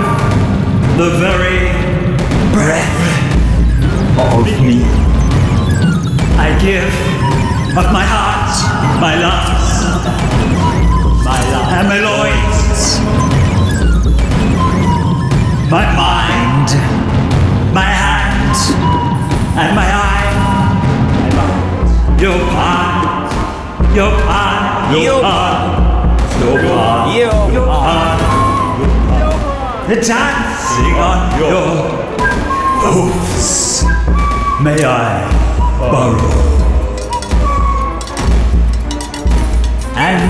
the 0.97 1.09
very 1.19 1.61
breath 2.55 2.95
of 4.23 4.47
me. 4.63 4.87
I 6.39 6.57
give 6.63 6.95
of 7.77 7.93
my 7.93 8.07
heart, 8.07 8.55
my 9.03 9.15
lungs, 9.19 9.69
my 11.25 11.41
love, 11.51 11.69
and 11.75 11.89
my 11.89 11.99
loins 11.99 13.30
my 15.71 15.87
mind, 15.95 16.69
my 17.73 17.87
hands, 17.87 18.75
and 19.57 19.77
my 19.77 19.87
eye. 19.87 20.27
Your 22.21 22.39
part, 22.51 23.31
your 23.95 24.11
part, 24.27 24.91
your 24.99 25.21
part, 25.23 26.11
your 26.41 26.59
part, 26.67 27.15
your 27.15 27.67
part, 27.67 28.19
your. 28.19 28.21
The 29.87 29.97
dancing 30.03 30.95
on 30.99 31.39
your 31.39 31.63
hoofs. 32.83 33.85
May 34.61 34.85
I 34.85 35.31
borrow? 35.79 36.19
And 39.95 40.21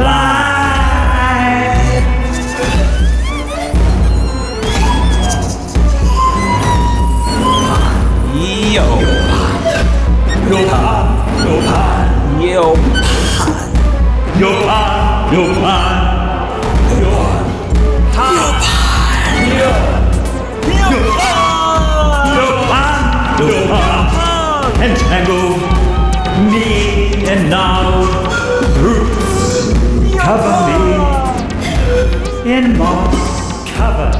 lie. 0.00 0.43
Yo. 8.74 8.82
Yopan, 10.50 11.06
Yopan, 11.46 12.06
Yopan, 12.42 12.82
Yopan, 14.40 14.90
Yopan, 15.30 15.94
Yopan, 21.04 21.70
Yopan, 22.34 22.98
Yopan, 23.38 24.02
entangle 24.82 25.54
me 26.50 26.66
and 27.30 27.42
now 27.48 28.02
roots 28.82 29.70
cover 30.18 30.56
me 30.66 30.82
in 32.50 32.64
moss 32.76 33.14
cover 33.70 34.10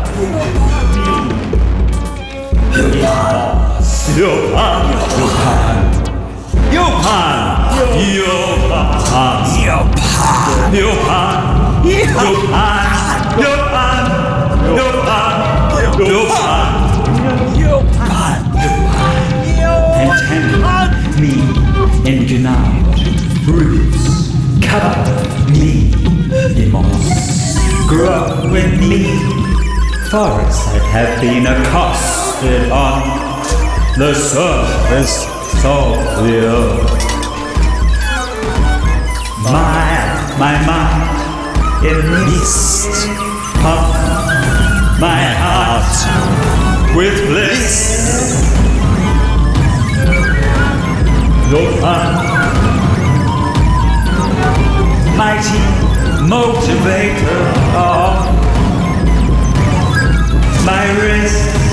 me 0.94 1.14
in 4.08 4.16
moss. 4.52 5.94
Yopan, 6.74 7.14
Yopan, 7.14 7.98
Yopan, 8.24 9.42
Yopan, 9.64 10.04
Yopan, 10.74 11.38
Yopan, 13.40 14.02
Yopan, 14.76 15.34
Yopan, 15.84 16.34
Yopan, 17.54 18.40
Yopan, 19.56 20.00
entangle 20.04 20.88
me 21.20 21.34
in 22.10 22.18
canal 22.28 22.72
roots, 23.46 24.04
cover 24.62 24.96
me 25.50 25.72
in 26.60 26.68
moss, 26.70 27.56
grow 27.88 28.24
with 28.52 28.72
me. 28.80 29.02
Forests 30.10 30.64
that 30.66 30.84
have 30.92 31.20
been 31.20 31.46
accosted 31.46 32.70
on 32.70 33.23
the 33.96 34.12
surface 34.12 35.24
of 35.64 36.26
the 36.26 36.40
earth. 36.46 36.90
My, 39.44 40.34
my 40.36 40.66
mind 40.66 41.86
in 41.86 42.10
mist, 42.10 43.06
pump 43.62 43.94
my 45.00 45.22
heart 45.38 46.96
with 46.96 47.14
bliss. 47.28 48.42
Your 51.52 51.70
fun, 51.80 52.14
mighty 55.16 55.62
motivator 56.26 57.42
of 57.76 58.26
my 60.66 60.84
wrist. 61.00 61.63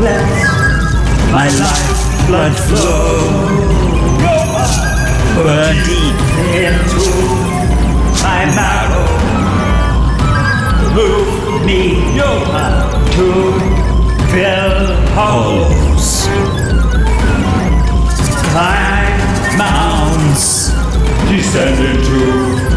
Let 0.00 0.22
my 1.32 1.48
life 1.58 2.26
blood 2.28 2.54
flow 2.54 3.18
burn 5.34 5.76
deep 5.86 6.18
into 6.54 7.10
my 8.22 8.46
marrow. 8.54 9.08
Move 10.94 11.64
me 11.66 11.98
to 12.14 13.30
fill 14.30 14.76
hollows. 15.16 16.28
Climb 18.52 19.18
mounds, 19.58 20.70
descend 21.28 21.78
into 21.90 22.20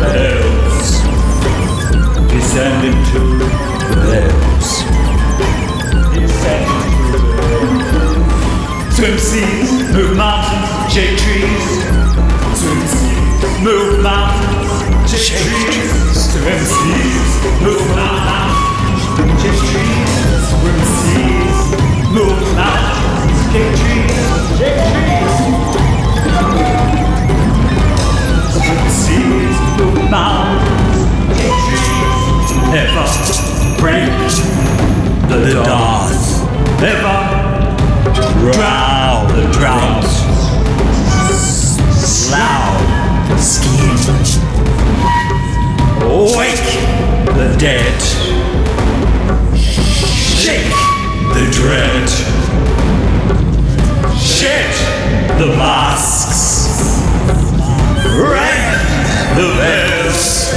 hills. 0.09 0.89
Descend 2.31 2.83
into 2.83 3.21
hills. 4.09 4.83
Descend. 6.15 6.80
Swim 9.01 9.17
seas, 9.17 9.71
move 9.95 10.15
mountains, 10.15 10.93
shake 10.93 11.17
trees. 11.17 11.65
Swim 12.53 12.81
seas, 12.85 13.41
move 13.63 13.97
mountains, 14.03 14.69
shake 15.09 15.25
trees. 15.25 15.89
Swim 16.29 16.61
seas, 16.69 17.33
move 17.63 17.81
mountains, 17.97 19.01
shake 19.41 19.57
trees. 19.57 20.13
Swim 20.53 20.81
seas, 21.01 21.57
move 22.13 22.45
mountains, 22.53 23.41
shake 23.49 23.73
trees, 23.81 24.21
shake 24.61 24.85
trees. 24.85 25.33
Swim 28.53 28.85
seas, 29.01 29.57
move 29.79 29.97
mountains, 30.11 31.01
shake 31.41 31.57
trees. 31.65 32.49
Never 32.69 33.05
break 33.81 34.13
the 35.27 35.37
drought. 35.49 36.13
Never 36.79 37.50
drown 38.41 39.27
the 39.35 39.47
drought. 39.53 40.03
Loud 42.31 43.39
skin. 43.39 43.95
Wake 46.35 46.71
the 47.35 47.55
dead. 47.59 48.01
Shake 49.55 50.73
the 51.35 51.45
dread. 51.53 52.09
Shed 54.17 54.73
the 55.37 55.47
masks. 55.55 56.97
Rend 58.17 59.37
the 59.37 59.47
veils. 59.59 60.51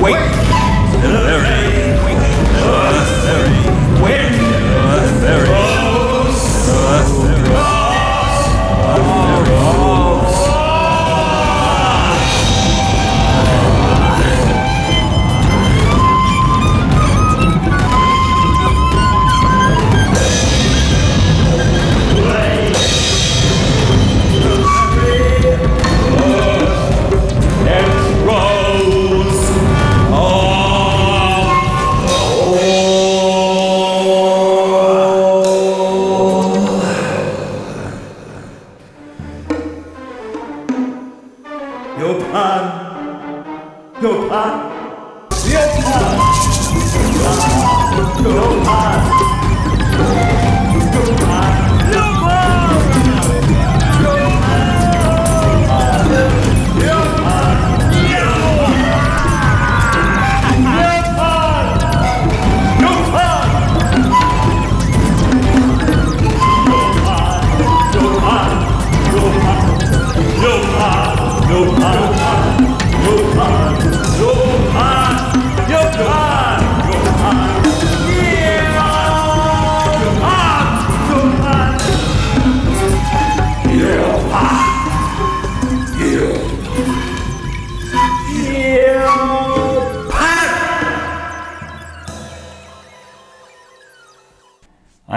Wait. 0.00 0.27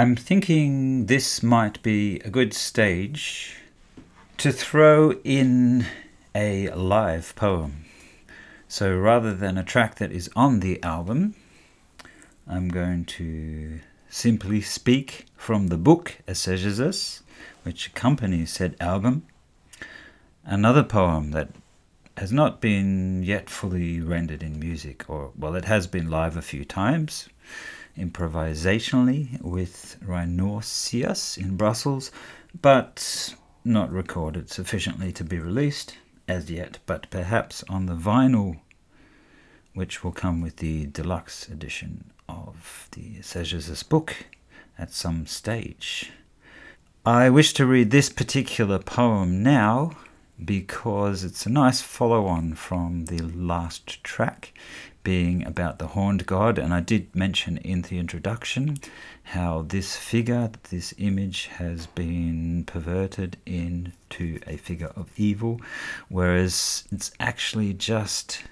I'm 0.02 0.16
thinking 0.16 1.06
this 1.06 1.44
might 1.44 1.80
be 1.84 2.20
a 2.22 2.32
good 2.32 2.56
stage 2.56 3.58
to 4.38 4.52
throw 4.52 5.12
in 5.24 5.86
a 6.34 6.72
live 6.72 7.36
poem. 7.36 7.86
So 8.68 8.98
rather 8.98 9.32
than 9.32 9.60
a 9.60 9.64
track 9.64 9.98
that 9.98 10.12
is 10.12 10.28
on 10.36 10.62
the 10.62 10.82
album, 10.82 11.36
I'm 12.48 12.70
going 12.70 13.06
to 13.20 13.80
simply 14.10 14.60
speak 14.60 15.28
from 15.38 15.68
the 15.68 15.78
book 15.78 16.18
Esezezus, 16.28 17.22
which 17.62 17.86
accompanies 17.86 18.50
said 18.50 18.76
album. 18.80 19.28
Another 20.44 20.82
poem 20.84 21.30
that 21.30 21.50
has 22.18 22.32
not 22.32 22.60
been 22.60 23.22
yet 23.22 23.52
fully 23.52 24.02
rendered 24.02 24.42
in 24.42 24.60
music, 24.60 25.08
or 25.08 25.32
well, 25.38 25.54
it 25.54 25.66
has 25.66 25.86
been 25.86 26.10
live 26.10 26.36
a 26.36 26.42
few 26.42 26.66
times, 26.66 27.30
improvisationally 27.98 29.42
with 29.42 29.98
Rhinoceros 30.06 31.38
in 31.38 31.58
Brussels, 31.58 32.12
but 32.62 33.36
not 33.64 33.92
recorded 33.92 34.50
sufficiently 34.50 35.12
to 35.14 35.24
be 35.24 35.40
released 35.40 35.98
as 36.28 36.50
yet, 36.50 36.80
but 36.86 37.10
perhaps 37.10 37.64
on 37.70 37.86
the 37.86 37.96
vinyl, 37.96 38.60
which 39.74 40.04
will 40.04 40.12
come 40.12 40.42
with 40.42 40.58
the 40.58 40.86
deluxe 40.88 41.48
edition 41.48 42.12
of 42.28 42.88
the 42.92 43.18
Esezezus 43.20 43.88
book 43.88 44.16
at 44.78 44.92
some 44.92 45.26
stage. 45.28 46.12
I 47.06 47.30
wish 47.30 47.54
to 47.54 47.66
read 47.66 47.92
this 47.92 48.10
particular 48.10 48.80
poem 48.80 49.44
now 49.44 49.98
because 50.44 51.24
it's 51.24 51.46
a 51.46 51.50
nice 51.50 51.82
follow 51.82 52.26
on 52.26 52.54
from 52.56 53.06
the 53.06 53.20
last 53.22 54.04
track 54.04 54.54
being 55.04 55.46
about 55.46 55.80
the 55.80 55.88
horned 55.88 56.26
god. 56.26 56.58
And 56.58 56.74
I 56.74 56.80
did 56.80 57.16
mention 57.16 57.58
in 57.58 57.82
the 57.84 57.98
introduction 57.98 58.78
how 59.24 59.64
this 59.68 59.96
figure, 59.96 60.52
this 60.70 60.94
image, 60.98 61.48
has 61.48 61.88
been 61.88 62.64
perverted 62.66 63.38
into 63.46 64.40
a 64.48 64.58
figure 64.58 64.92
of 64.96 65.10
evil, 65.18 65.60
whereas 66.10 66.84
it's 66.92 67.12
actually 67.20 67.74
just 67.74 68.44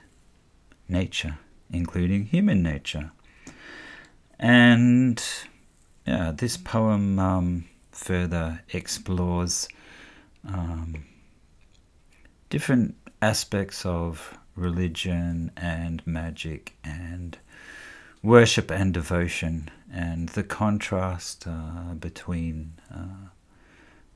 nature, 0.88 1.38
including 1.72 2.26
human 2.26 2.64
nature. 2.64 3.12
And 4.40 5.22
yeah, 6.08 6.32
this 6.36 6.58
poem 6.58 7.20
um, 7.20 7.66
further 7.92 8.62
explores 8.70 9.68
um, 10.48 11.04
different 12.50 12.96
aspects 13.22 13.86
of 13.86 14.39
religion 14.60 15.52
and 15.58 16.06
magic 16.06 16.76
and 16.84 17.38
worship 18.22 18.70
and 18.70 18.94
devotion 18.94 19.70
and 19.92 20.30
the 20.30 20.44
contrast 20.44 21.48
uh, 21.48 21.94
between 21.94 22.74
uh, 22.94 23.30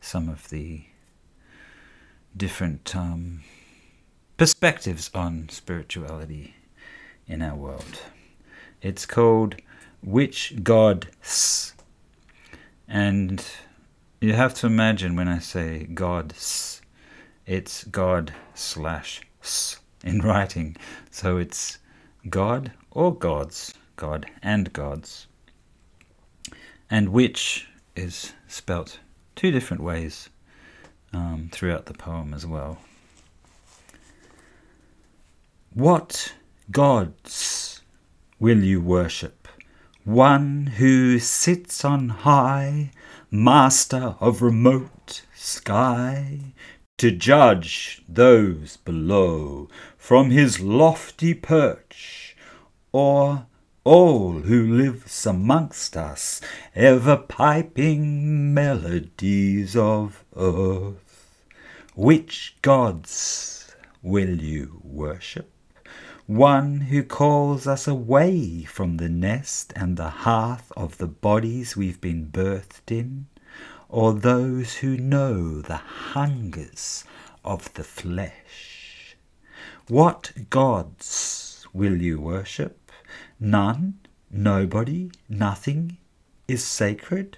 some 0.01 0.27
of 0.29 0.49
the 0.49 0.83
different 2.35 2.95
um, 2.95 3.41
perspectives 4.37 5.09
on 5.13 5.47
spirituality 5.49 6.55
in 7.27 7.41
our 7.41 7.55
world. 7.55 8.01
It's 8.81 9.05
called 9.05 9.55
Which 10.03 10.61
Gods? 10.63 11.73
And 12.87 13.43
you 14.19 14.33
have 14.33 14.53
to 14.55 14.67
imagine 14.67 15.15
when 15.15 15.27
I 15.27 15.39
say 15.39 15.85
gods, 15.85 16.81
it's 17.45 17.83
God 17.85 18.33
slash 18.53 19.21
s 19.41 19.79
in 20.03 20.19
writing. 20.19 20.75
So 21.11 21.37
it's 21.37 21.79
God 22.29 22.71
or 22.91 23.15
gods, 23.15 23.73
God 23.95 24.25
and 24.41 24.71
gods. 24.73 25.27
And 26.89 27.09
which 27.09 27.67
is 27.95 28.33
spelt 28.47 28.99
two 29.35 29.51
different 29.51 29.81
ways 29.81 30.29
um, 31.13 31.49
throughout 31.51 31.85
the 31.85 31.93
poem 31.93 32.33
as 32.33 32.45
well. 32.45 32.79
What 35.73 36.33
gods 36.71 37.81
will 38.39 38.63
you 38.63 38.79
worship? 38.79 39.47
One 40.03 40.67
who 40.77 41.17
sits 41.17 41.83
on 41.83 42.09
high, 42.09 42.91
master 43.31 44.15
of 44.19 44.41
remote 44.41 45.23
sky, 45.35 46.53
to 46.97 47.11
judge 47.11 48.01
those 48.07 48.77
below 48.77 49.67
from 49.97 50.29
his 50.29 50.59
lofty 50.59 51.33
perch, 51.33 52.35
or 52.91 53.45
all 53.83 54.41
who 54.41 54.75
lives 54.75 55.25
amongst 55.25 55.97
us, 55.97 56.39
ever 56.75 57.17
piping 57.17 58.53
melodies 58.53 59.75
of 59.75 60.23
earth. 60.35 61.43
Which 61.95 62.55
gods 62.61 63.75
will 64.01 64.41
you 64.41 64.79
worship? 64.83 65.51
One 66.25 66.81
who 66.81 67.03
calls 67.03 67.67
us 67.67 67.85
away 67.87 68.63
from 68.63 68.95
the 68.97 69.09
nest 69.09 69.73
and 69.75 69.97
the 69.97 70.09
hearth 70.09 70.71
of 70.77 70.97
the 70.97 71.07
bodies 71.07 71.75
we've 71.75 71.99
been 71.99 72.27
birthed 72.27 72.89
in? 72.89 73.27
Or 73.93 74.11
those 74.11 74.77
who 74.77 74.97
know 74.97 75.61
the 75.61 75.77
hungers 75.77 77.03
of 77.45 77.71
the 77.75 77.83
flesh. 77.83 79.15
What 79.87 80.31
gods 80.49 81.67
will 81.73 82.01
you 82.01 82.19
worship? 82.19 82.91
None, 83.39 83.99
nobody, 84.31 85.11
nothing 85.29 85.97
is 86.47 86.63
sacred? 86.63 87.37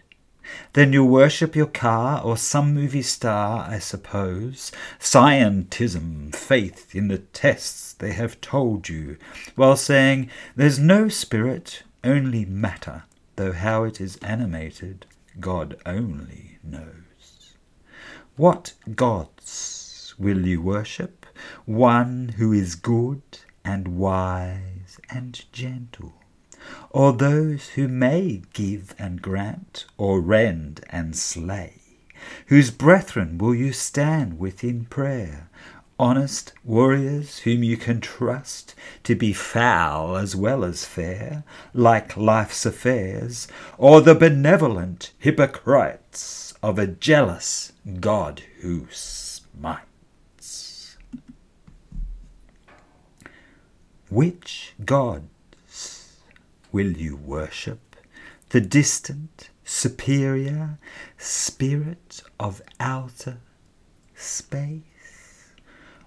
Then 0.72 0.94
you'll 0.94 1.10
worship 1.10 1.58
your 1.58 1.68
car 1.68 2.22
or 2.24 2.38
some 2.38 2.74
movie 2.74 3.02
star, 3.02 3.68
I 3.70 3.80
suppose. 3.80 4.72
Scientism, 4.98 6.34
faith 6.34 6.96
in 6.96 7.10
the 7.10 7.18
tests 7.18 7.92
they 7.92 8.14
have 8.14 8.40
told 8.40 8.88
you, 8.88 9.18
while 9.58 9.76
saying 9.76 10.30
there's 10.56 10.80
no 10.80 11.10
spirit, 11.10 11.84
only 12.02 12.46
matter, 12.46 13.04
though 13.36 13.52
how 13.52 13.84
it 13.84 14.00
is 14.00 14.16
animated 14.18 15.06
God 15.40 15.78
only 15.86 16.58
knows. 16.64 17.56
What 18.38 18.74
gods 18.96 20.14
will 20.18 20.46
you 20.46 20.62
worship? 20.62 21.26
One 21.66 22.36
who 22.38 22.54
is 22.54 22.76
good 22.76 23.22
and 23.64 23.98
wise 23.98 25.00
and 25.10 25.44
gentle, 25.52 26.14
or 26.90 27.14
those 27.14 27.70
who 27.70 27.88
may 27.88 28.44
give 28.54 28.96
and 28.98 29.22
grant, 29.22 29.86
or 29.98 30.22
rend 30.22 30.86
and 30.90 31.16
slay? 31.16 31.82
Whose 32.48 32.72
brethren 32.72 33.38
will 33.38 33.54
you 33.54 33.74
stand 33.74 34.40
with 34.40 34.64
in 34.64 34.86
prayer, 34.86 35.50
honest 35.98 36.52
warriors 36.64 37.40
whom 37.40 37.64
you 37.64 37.78
can 37.78 38.02
trust 38.02 38.76
to 39.04 39.16
be 39.16 39.32
foul 39.32 40.18
as 40.18 40.36
well 40.36 40.66
as 40.66 40.86
fair, 40.86 41.44
like 41.74 42.18
life's 42.18 42.66
affairs, 42.66 43.48
or 43.78 44.02
the 44.02 44.16
benevolent 44.16 45.12
hypocrites 45.18 46.54
of 46.62 46.78
a 46.78 46.88
jealous 46.88 47.72
God 48.00 48.42
who 48.62 48.88
smites. 48.92 49.86
Which 54.10 54.74
gods 54.84 56.18
will 56.72 56.92
you 56.92 57.16
worship? 57.16 57.96
The 58.50 58.62
distant, 58.62 59.50
superior 59.64 60.78
spirit 61.18 62.22
of 62.40 62.62
outer 62.80 63.38
space? 64.16 64.95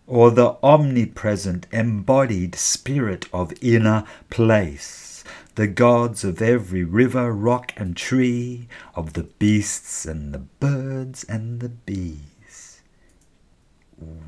Or 0.09 0.30
the 0.30 0.56
omnipresent 0.62 1.66
embodied 1.70 2.54
spirit 2.54 3.26
of 3.30 3.52
inner 3.61 4.02
place, 4.30 5.22
the 5.54 5.66
gods 5.66 6.24
of 6.24 6.40
every 6.40 6.82
river, 6.82 7.30
rock, 7.30 7.74
and 7.76 7.94
tree, 7.94 8.66
of 8.94 9.12
the 9.12 9.24
beasts 9.24 10.06
and 10.06 10.32
the 10.32 10.38
birds 10.38 11.24
and 11.24 11.61
the 11.61 11.68
bees. 11.68 12.80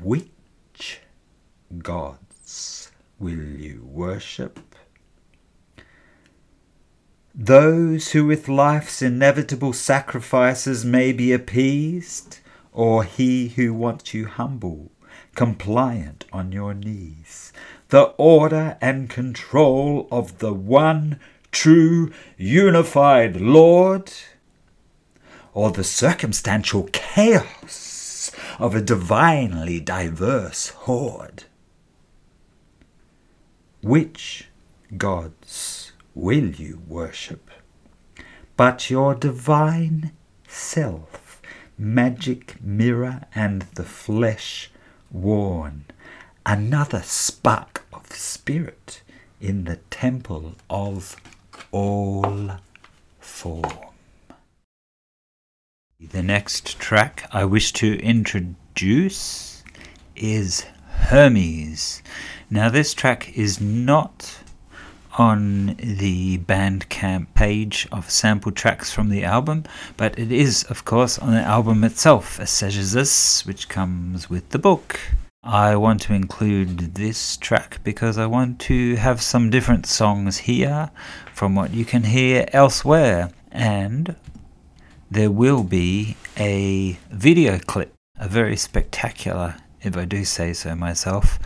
Which 0.03 0.99
gods 1.79 2.91
will 3.17 3.43
you 3.43 3.81
worship? 3.83 4.59
Those 7.33 8.11
who 8.11 8.27
with 8.27 8.47
life's 8.47 9.01
inevitable 9.01 9.73
sacrifices 9.73 10.85
may 10.85 11.11
be 11.11 11.33
appeased, 11.33 12.37
or 12.71 13.03
he 13.03 13.47
who 13.47 13.73
wants 13.73 14.13
you 14.13 14.27
humble 14.27 14.91
compliant 15.35 16.25
on 16.31 16.51
your 16.51 16.73
knees, 16.73 17.53
the 17.89 18.13
order 18.17 18.77
and 18.81 19.09
control 19.09 20.07
of 20.11 20.39
the 20.39 20.53
one 20.53 21.19
true 21.51 22.11
unified 22.37 23.39
Lord, 23.39 24.11
or 25.53 25.71
the 25.71 25.83
circumstantial 25.83 26.89
chaos 26.91 28.31
of 28.59 28.75
a 28.75 28.81
divinely 28.81 29.79
diverse 29.79 30.69
horde? 30.69 31.43
Which 33.81 34.47
gods 34.97 35.91
will 36.13 36.47
you 36.47 36.81
worship? 36.87 37.49
but 38.61 38.91
your 38.91 39.15
divine 39.15 40.11
self, 40.47 41.41
magic 41.77 42.61
mirror 42.61 43.21
and 43.33 43.63
the 43.73 43.83
flesh 43.83 44.70
worn, 45.11 45.85
another 46.45 47.01
spark 47.03 47.85
of 47.93 48.11
spirit 48.11 49.01
in 49.39 49.65
the 49.65 49.77
temple 49.89 50.55
of 50.69 51.15
all 51.71 52.51
form. 53.19 53.91
The 55.99 56.23
next 56.23 56.79
track 56.79 57.27
I 57.31 57.45
wish 57.45 57.71
to 57.73 57.99
introduce 57.99 59.63
is 60.15 60.65
Hermes. 60.89 62.01
Now, 62.49 62.69
this 62.69 62.93
track 62.93 63.37
is 63.37 63.61
not 63.61 64.39
on 65.17 65.75
the 65.77 66.37
Bandcamp 66.39 67.33
page 67.33 67.87
of 67.91 68.09
sample 68.09 68.51
tracks 68.51 68.91
from 68.93 69.09
the 69.09 69.23
album, 69.23 69.63
but 69.97 70.17
it 70.17 70.31
is, 70.31 70.63
of 70.65 70.85
course, 70.85 71.19
on 71.19 71.31
the 71.31 71.41
album 71.41 71.83
itself, 71.83 72.37
Esezezus, 72.37 73.45
which 73.45 73.69
comes 73.69 74.29
with 74.29 74.49
the 74.49 74.59
book. 74.59 74.99
I 75.43 75.75
want 75.75 76.01
to 76.03 76.13
include 76.13 76.95
this 76.95 77.35
track 77.37 77.79
because 77.83 78.17
I 78.17 78.27
want 78.27 78.59
to 78.61 78.95
have 78.97 79.21
some 79.21 79.49
different 79.49 79.87
songs 79.87 80.37
here 80.37 80.91
from 81.33 81.55
what 81.55 81.73
you 81.73 81.83
can 81.83 82.03
hear 82.03 82.45
elsewhere, 82.53 83.31
and 83.51 84.15
there 85.09 85.31
will 85.31 85.63
be 85.63 86.15
a 86.37 86.99
video 87.09 87.57
clip, 87.59 87.93
a 88.17 88.27
very 88.27 88.55
spectacular, 88.55 89.55
if 89.81 89.97
I 89.97 90.05
do 90.05 90.23
say 90.23 90.53
so 90.53 90.75
myself, 90.75 91.39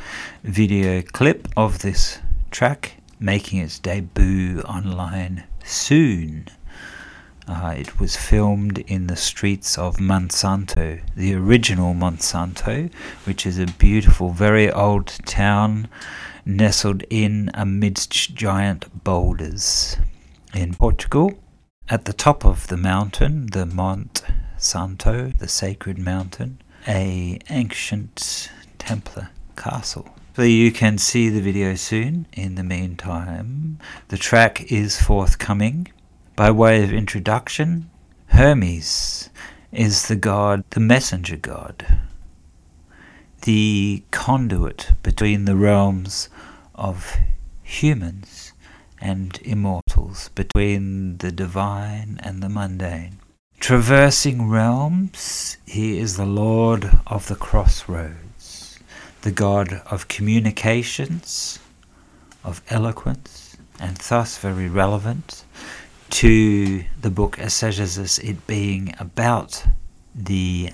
video 0.44 1.02
clip 1.02 1.48
of 1.56 1.80
this 1.80 2.20
track 2.52 2.98
making 3.20 3.60
its 3.60 3.80
debut 3.80 4.62
online 4.62 5.44
soon. 5.64 6.48
Uh, 7.48 7.76
it 7.78 8.00
was 8.00 8.16
filmed 8.16 8.80
in 8.80 9.06
the 9.06 9.16
streets 9.16 9.78
of 9.78 9.98
Monsanto, 9.98 11.02
the 11.16 11.36
original 11.36 11.94
Monsanto, 11.94 12.92
which 13.26 13.46
is 13.46 13.60
a 13.60 13.68
beautiful, 13.68 14.32
very 14.32 14.72
old 14.72 15.08
town 15.26 15.88
nestled 16.44 17.04
in 17.10 17.52
amidst 17.54 18.34
giant 18.34 19.04
boulders 19.04 19.98
in 20.54 20.74
Portugal. 20.74 21.38
At 21.88 22.06
the 22.06 22.14
top 22.14 22.46
of 22.46 22.68
the 22.68 22.78
mountain, 22.78 23.48
the 23.52 23.68
Mont 23.68 24.24
Santo, 24.58 25.28
the 25.30 25.48
sacred 25.48 26.00
mountain, 26.00 26.60
a 26.88 27.40
ancient 27.50 28.50
Templar 28.80 29.30
castle. 29.56 30.15
So 30.36 30.42
you 30.42 30.74
can 30.74 30.98
see 30.98 31.30
the 31.30 31.40
video 31.40 31.76
soon. 31.76 32.28
In 32.34 32.56
the 32.56 32.64
meantime, 32.64 33.80
the 34.10 34.18
track 34.18 34.70
is 34.70 35.02
forthcoming. 35.02 35.88
By 36.36 36.52
way 36.52 36.84
of 36.84 36.92
introduction, 36.92 37.90
Hermes 38.28 39.30
is 39.72 40.10
the 40.10 40.18
god, 40.18 40.66
the 40.72 40.82
messenger 40.82 41.38
god, 41.38 42.00
the 43.44 44.04
conduit 44.12 44.92
between 45.04 45.46
the 45.46 45.56
realms 45.56 46.28
of 46.74 47.16
humans 47.64 48.52
and 49.00 49.40
immortals, 49.44 50.32
between 50.36 51.18
the 51.20 51.32
divine 51.32 52.20
and 52.22 52.44
the 52.44 52.50
mundane. 52.50 53.20
Traversing 53.62 54.50
realms, 54.50 55.56
he 55.66 55.98
is 55.98 56.18
the 56.18 56.26
lord 56.26 57.00
of 57.08 57.28
the 57.28 57.36
crossroads, 57.36 58.35
the 59.26 59.32
god 59.32 59.82
of 59.90 60.08
communications, 60.08 61.58
of 62.44 62.62
eloquence, 62.70 63.58
and 63.80 63.98
thus 63.98 64.38
very 64.38 64.70
relevant 64.70 65.44
to 66.12 66.84
the 67.02 67.10
book 67.10 67.36
Esezezus, 67.38 68.24
it 68.24 68.46
being 68.46 68.94
about 69.00 69.66
the 70.14 70.70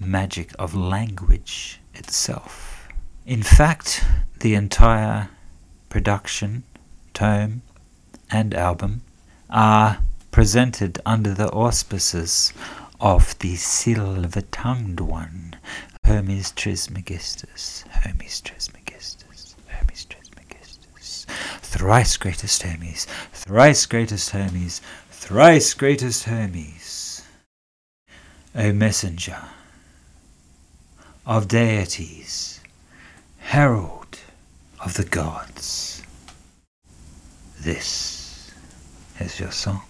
magic 0.00 0.50
of 0.58 0.74
language 0.74 1.78
itself. 1.94 2.88
In 3.26 3.42
fact, 3.42 4.02
the 4.38 4.54
entire 4.54 5.28
production, 5.90 6.62
tome, 7.12 7.60
and 8.30 8.54
album 8.54 9.02
are 9.50 9.98
presented 10.30 10.98
under 11.04 11.34
the 11.34 11.50
auspices 11.50 12.54
of 12.98 13.38
the 13.40 13.56
silver 13.56 14.40
tongued 14.40 15.00
one, 15.00 15.49
Hermes 16.04 16.52
Trismegistus. 16.52 17.84
Hermes 17.90 18.40
Trismegistus. 18.40 19.54
Hermes 19.68 20.06
Trismegistus. 20.06 21.26
Thrice 21.60 22.16
greatest 22.16 22.62
Hermes. 22.62 23.06
Thrice 23.32 23.86
greatest 23.86 24.30
Hermes. 24.30 24.80
Thrice 25.10 25.74
greatest 25.74 26.24
Hermes. 26.24 27.22
O 28.54 28.72
messenger 28.72 29.40
of 31.26 31.46
deities, 31.46 32.60
herald 33.38 34.18
of 34.84 34.94
the 34.94 35.04
gods. 35.04 36.02
This 37.60 38.50
is 39.20 39.38
your 39.38 39.52
song. 39.52 39.82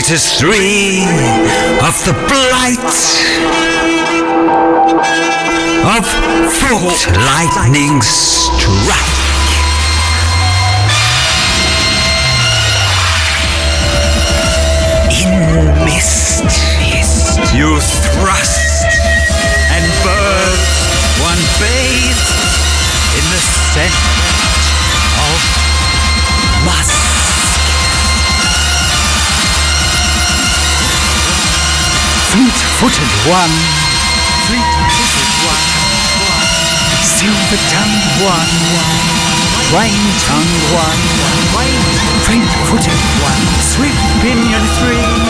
Greatest 0.00 0.40
three 0.40 1.02
of 1.86 1.94
the 2.06 2.14
blight 2.26 2.78
of 5.94 6.06
forked 6.50 7.06
lightning 7.26 8.00
strike. 8.00 9.20
In 15.20 15.84
mist, 15.84 17.54
you 17.54 17.78
thrust 17.78 18.59
Fleet-footed 32.80 33.12
one, 33.28 33.50
fleet-footed 34.48 35.28
one, 35.44 35.68
silver-tongued 36.96 38.24
one, 38.24 38.56
wine-tongued 39.74 40.64
one, 40.72 41.02
faint-footed 42.24 43.00
one, 43.20 43.44
sweet-pinion 43.60 44.64
three. 44.80 45.29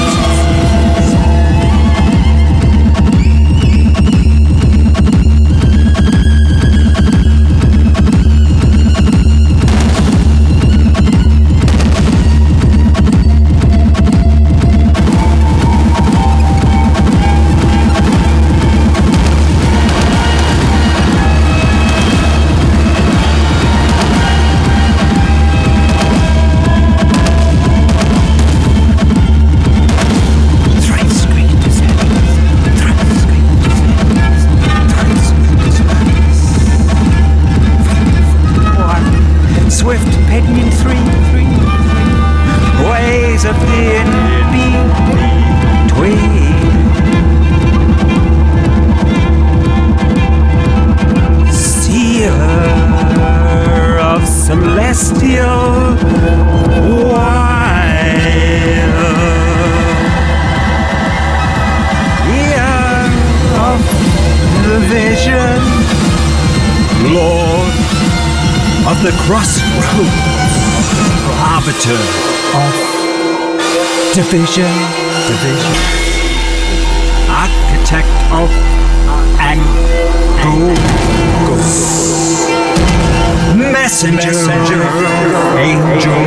Division, 74.15 74.67
division, 75.29 75.75
architect 77.31 78.09
of 78.35 78.51
angle, 79.39 80.75
messenger, 83.57 84.35
angel, 85.59 86.23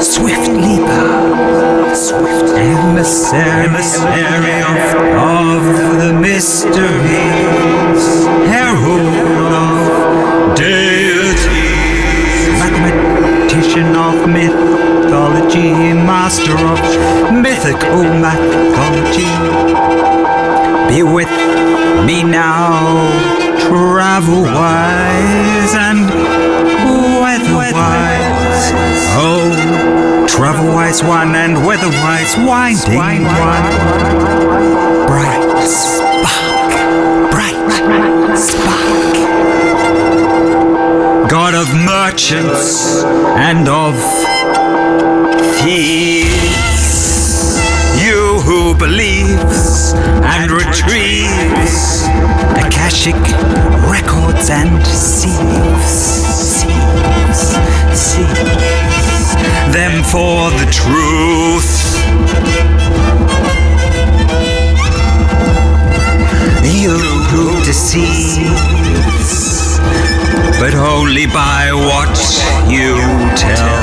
swift 0.00 0.48
leaper, 0.50 1.94
swift 1.94 2.48
emissary, 2.58 3.66
emissary 3.68 4.58
of, 4.62 4.78
of 5.16 5.62
the 6.02 6.12
mysteries, 6.20 8.02
herald 8.50 9.14
of 9.54 10.56
deities, 10.56 10.97
mathematician 13.78 13.96
of 13.96 14.28
mythology, 14.28 15.72
master 15.94 16.52
of 16.52 16.78
mythical 17.32 18.02
mythology. 18.02 19.28
Be 20.88 21.02
with 21.02 21.30
me 22.06 22.24
now, 22.24 23.10
travel 23.68 24.42
wise 24.42 25.74
and 25.74 26.08
weather-wise. 27.20 28.72
Oh, 29.20 30.26
travel-wise 30.28 31.02
one 31.04 31.34
and 31.34 31.66
weather-wise 31.66 32.36
winding 32.38 33.24
one. 33.24 33.62
Bright 35.06 35.62
spark, 35.62 36.72
bright 37.30 38.36
spark. 38.36 38.97
God 41.50 41.66
of 41.66 41.74
merchants 41.74 43.02
and 43.38 43.70
of 43.70 43.94
thieves. 45.62 46.28
You 48.04 48.40
who 48.44 48.76
believes 48.76 49.94
and 50.28 50.50
retrieves 50.50 52.04
Akashic 52.52 53.16
records 53.88 54.50
and 54.50 54.86
sieves, 54.86 56.20
sieves, 56.60 57.56
sieves 57.96 59.32
them 59.72 60.04
for 60.04 60.50
the 60.60 60.68
truth. 60.70 61.72
You 66.76 66.98
who 67.30 67.58
deceives, 67.64 69.67
but 70.58 70.74
only 70.74 71.26
by 71.26 71.70
what 71.72 72.18
you 72.68 72.96
tell, 73.36 73.78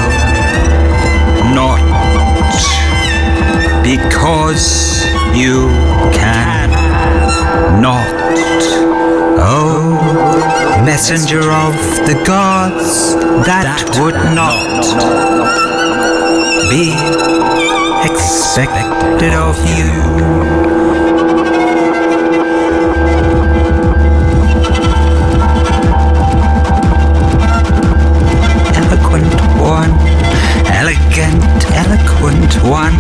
not 1.54 1.80
because 3.82 5.06
you 5.34 5.68
can 6.12 6.70
not. 7.82 8.06
Oh, 9.38 10.82
messenger 10.86 11.40
of 11.40 11.76
the 12.08 12.22
gods, 12.26 13.16
that, 13.46 13.80
would 14.00 14.16
not 14.36 14.84
be 16.70 16.92
expected 18.10 19.34
of 19.34 19.56
you. 19.78 21.05
Eloquent 31.76 32.54
one, 32.64 32.96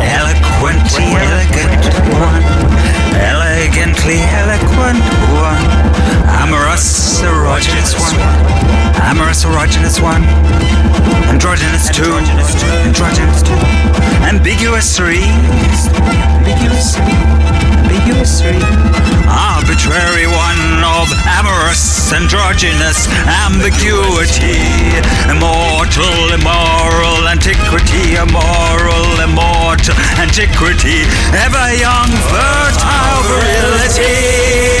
eloquently 0.00 1.08
elegant 1.16 1.84
one, 2.12 2.44
elegantly 3.16 4.20
eloquent 4.20 5.04
one, 5.32 5.64
amorous, 6.28 7.20
erogenous 7.22 7.92
one, 7.98 8.83
amorous, 9.04 9.44
erogenous 9.44 10.00
one, 10.00 10.22
androgynous 11.28 11.88
two, 11.90 12.12
androgynous 12.88 13.42
two, 13.42 13.60
ambiguous 14.24 14.96
three, 14.96 15.22
ambiguous 16.40 16.96
three, 16.96 17.14
ambiguous 17.84 18.40
three, 18.40 18.62
arbitrary 19.28 20.26
one 20.26 20.82
of 20.84 21.08
amorous, 21.28 22.12
androgynous 22.12 23.06
ambiguity, 23.44 24.60
immortal, 25.28 26.14
immoral, 26.32 27.28
antiquity, 27.28 28.16
immoral, 28.16 29.04
immortal, 29.20 29.94
antiquity, 30.16 31.04
ever 31.36 31.66
young, 31.76 32.10
fertile 32.32 33.20
virility, 33.28 34.73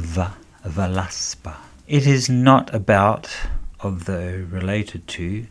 Volva 0.00 0.32
Velaspa. 0.64 1.54
It 1.86 2.06
is 2.06 2.28
not 2.28 2.74
about, 2.74 3.28
although 3.80 4.44
related 4.50 5.06
to, 5.08 5.46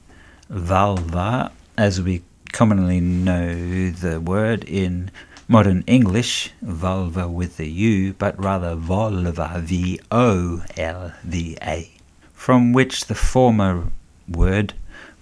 vulva, 0.50 1.52
as 1.78 2.02
we 2.02 2.24
commonly 2.52 3.00
know 3.00 3.90
the 3.92 4.20
word 4.20 4.64
in 4.66 5.12
modern 5.48 5.84
English, 5.88 6.52
vulva 6.62 7.28
with 7.28 7.58
the 7.58 7.70
U, 7.70 8.14
but 8.14 8.38
rather 8.38 8.76
volva, 8.76 9.62
V 9.62 10.00
O 10.12 10.64
L 10.78 11.14
V 11.24 11.58
A, 11.62 11.90
from 12.34 12.74
which 12.74 13.06
the 13.06 13.16
former 13.16 13.92
word 14.28 14.74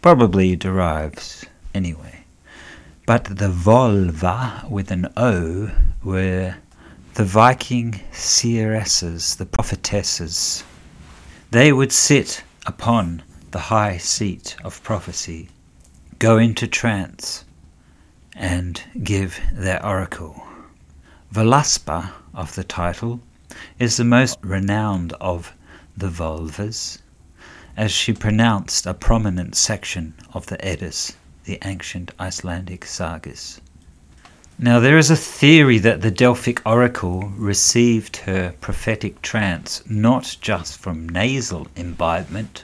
probably 0.01 0.55
derives 0.55 1.45
anyway. 1.75 2.23
But 3.05 3.25
the 3.25 3.49
Volva 3.49 4.69
with 4.69 4.89
an 4.89 5.11
O 5.17 5.71
were 6.03 6.55
the 7.13 7.25
Viking 7.25 7.99
seeresses, 8.13 9.35
the 9.35 9.45
prophetesses. 9.45 10.63
They 11.51 11.73
would 11.73 11.91
sit 11.91 12.43
upon 12.65 13.23
the 13.51 13.59
high 13.59 13.97
seat 13.97 14.55
of 14.63 14.81
prophecy, 14.81 15.49
go 16.19 16.37
into 16.37 16.67
trance, 16.67 17.43
and 18.33 18.81
give 19.03 19.41
their 19.51 19.85
oracle. 19.85 20.41
Velaspa 21.33 22.11
of 22.33 22.55
the 22.55 22.63
title 22.63 23.19
is 23.77 23.97
the 23.97 24.05
most 24.05 24.39
renowned 24.41 25.11
of 25.19 25.53
the 25.97 26.07
Volvas, 26.07 26.99
as 27.75 27.91
she 27.91 28.13
pronounced 28.13 28.85
a 28.85 28.93
prominent 28.93 29.55
section 29.55 30.13
of 30.33 30.45
the 30.45 30.63
Eddas, 30.63 31.17
the 31.43 31.59
ancient 31.65 32.11
Icelandic 32.17 32.85
sagas. 32.85 33.59
Now, 34.63 34.79
there 34.79 34.99
is 34.99 35.09
a 35.09 35.15
theory 35.15 35.79
that 35.79 36.01
the 36.01 36.11
Delphic 36.11 36.63
oracle 36.67 37.33
received 37.35 38.17
her 38.17 38.53
prophetic 38.61 39.23
trance 39.23 39.81
not 39.89 40.37
just 40.39 40.77
from 40.77 41.09
nasal 41.09 41.65
imbibement 41.75 42.63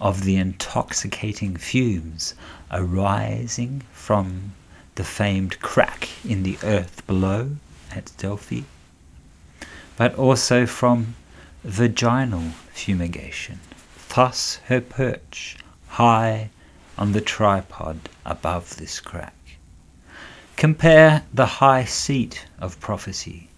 of 0.00 0.24
the 0.24 0.36
intoxicating 0.36 1.58
fumes 1.58 2.34
arising 2.70 3.82
from 3.92 4.54
the 4.94 5.04
famed 5.04 5.60
crack 5.60 6.08
in 6.24 6.44
the 6.44 6.56
earth 6.62 7.06
below 7.06 7.56
at 7.90 8.10
Delphi, 8.16 8.62
but 9.98 10.14
also 10.14 10.64
from 10.64 11.14
vaginal 11.62 12.52
fumigation. 12.72 13.60
Thus 14.08 14.60
her 14.68 14.80
perch 14.80 15.58
high 15.88 16.48
on 16.96 17.12
the 17.12 17.20
tripod 17.20 18.08
above 18.24 18.76
this 18.76 18.98
crack. 18.98 19.34
Compare 20.58 21.22
the 21.32 21.46
high 21.46 21.84
seat 21.84 22.44
of 22.58 22.80
prophecy 22.80 23.48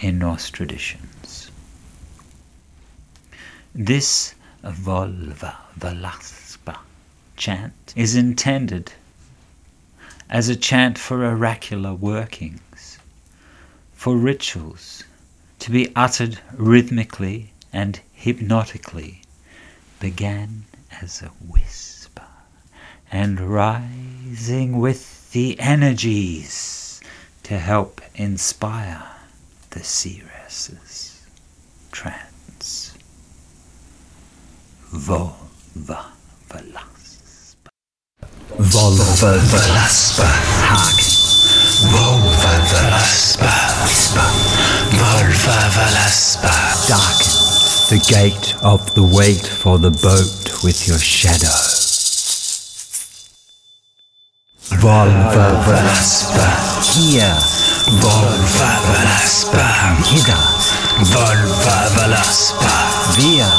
in 0.00 0.18
Norse 0.18 0.50
traditions. 0.50 1.50
This 3.74 4.34
Volva 4.62 5.56
Velaspa 5.78 6.76
chant 7.38 7.94
is 7.96 8.14
intended 8.14 8.92
as 10.28 10.50
a 10.50 10.56
chant 10.56 10.98
for 10.98 11.24
oracular 11.24 11.94
workings, 11.94 12.98
for 13.94 14.18
rituals, 14.18 15.04
to 15.60 15.70
be 15.70 15.90
uttered 15.96 16.38
rhythmically 16.52 17.50
and 17.72 17.98
hypnotically, 18.12 19.22
began 20.00 20.66
as 21.00 21.22
a 21.22 21.28
whisper 21.50 22.28
and 23.10 23.40
rising 23.40 24.78
with 24.78 25.15
the 25.36 25.60
energies 25.60 26.98
to 27.42 27.58
help 27.58 28.00
inspire 28.14 29.02
the 29.68 29.84
seeresses. 29.84 31.26
Trance. 31.92 32.96
Volva 34.94 36.06
Velaspa. 36.48 37.68
Volva 38.72 39.32
Velaspa 39.52 40.28
Hagen. 40.70 41.12
Volva 41.92 42.54
Velaspa 42.72 43.52
Whisper. 43.84 44.30
Volva 45.00 45.58
Velaspa 45.76 46.54
Darken 46.88 47.36
the 47.90 48.00
gate 48.10 48.54
of 48.64 48.94
the 48.94 49.02
wait 49.02 49.46
for 49.46 49.78
the 49.78 49.90
boat 49.90 50.64
with 50.64 50.88
your 50.88 50.98
shadow. 50.98 51.85
Volva 54.86 55.50
Velaspa 55.66 56.46
here, 56.94 57.34
Volva 57.98 58.70
Velaspa 58.86 59.66
hither, 60.06 60.38
Volva 61.10 61.90
Velaspa 61.98 62.70
via, 63.18 63.50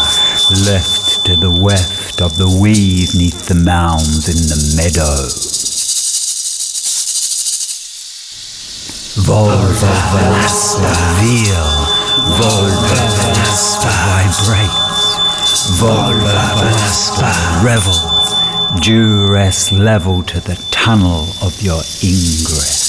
left 0.71 1.25
to 1.25 1.35
the 1.35 1.51
weft 1.51 2.21
of 2.21 2.37
the 2.37 2.47
weave 2.47 3.13
neath 3.13 3.49
the 3.49 3.55
mounds 3.55 4.29
in 4.31 4.39
the 4.47 4.55
meadow. 4.79 5.27
Volva 9.27 9.91
Velaspa 10.15 10.95
veal, 11.19 11.67
Volva 12.39 13.03
Velaspa 13.19 13.91
vibrate, 14.07 14.79
Volva 15.75 16.55
Velaspa 16.55 17.27
revel, 17.65 18.16
duress 18.81 19.71
level 19.71 20.23
to 20.23 20.39
the 20.39 20.55
tunnel 20.71 21.27
of 21.41 21.61
your 21.61 21.81
ingress. 22.03 22.87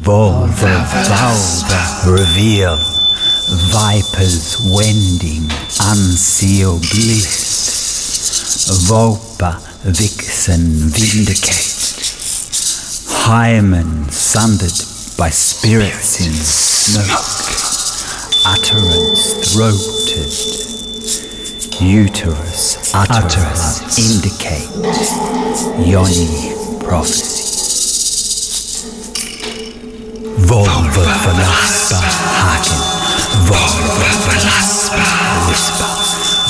Volva 0.00 0.84
Valva 1.08 2.10
reveal, 2.10 2.76
vipers 3.70 4.58
wending, 4.70 5.44
unsealed 5.80 6.82
bliss. 6.90 7.50
Volpa 8.88 9.60
vixen 9.84 10.90
vindicate, 10.90 12.12
hymen 13.08 14.10
sundered 14.10 14.78
by 15.16 15.30
spirits 15.30 16.20
in 16.20 16.32
smoke, 16.32 17.12
utterance 18.46 19.54
throated, 19.54 20.91
uterus 21.82 22.94
utterance 22.94 23.82
indicate, 23.98 24.70
yoni 25.84 26.54
prophecy. 26.78 27.42
Volva 30.46 31.04
Velaspa 31.22 31.98
Haken, 31.98 32.82
Volva 33.48 34.08
Velaspa 34.24 35.02
Whisper, 35.48 35.90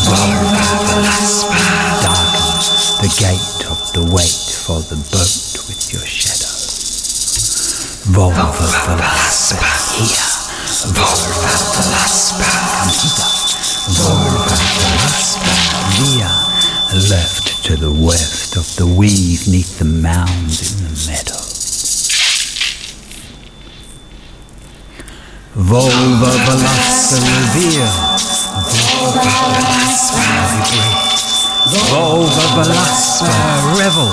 Volva 0.04 0.60
Velaspa 0.86 1.56
Darken 2.02 2.52
the 3.00 3.08
gate 3.18 3.70
of 3.70 3.78
the 3.94 4.04
wait 4.14 4.42
for 4.64 4.80
the 4.92 4.96
boat 5.10 5.56
with 5.66 5.92
your 5.92 6.04
shadow. 6.04 6.52
Volva 8.12 8.52
Velaspa 8.52 9.70
here, 9.96 10.28
Volva 10.92 11.52
Velaspa 11.72 12.46
hither, 13.00 13.30
Volva 13.96 14.81
Via, 16.02 16.34
left 17.10 17.62
to 17.62 17.76
the 17.76 17.92
west 17.92 18.56
of 18.56 18.74
the 18.74 18.84
weave 18.84 19.46
neath 19.46 19.78
the 19.78 19.84
mound 19.84 20.50
in 20.58 20.74
the 20.82 20.90
meadow. 21.06 21.38
Volva 25.54 26.32
Velaspa 26.42 27.22
reveal. 27.22 27.86
Volva 28.66 29.30
Velaspa 29.54 30.26
vibrate. 30.50 31.06
Volva 31.86 32.46
Velaspa 32.58 33.34
revel. 33.78 34.10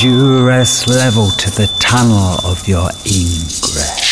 Duress 0.00 0.88
level 0.88 1.30
to 1.30 1.48
the 1.50 1.68
tunnel 1.78 2.40
of 2.44 2.66
your 2.66 2.90
ingress. 3.06 4.03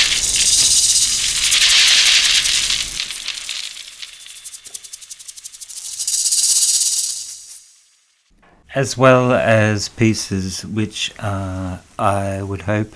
As 8.75 8.97
well 8.97 9.33
as 9.33 9.91
pieces 9.91 10.65
which 10.65 11.13
are, 11.19 11.81
I 11.99 12.43
would 12.43 12.63
hope, 12.63 12.95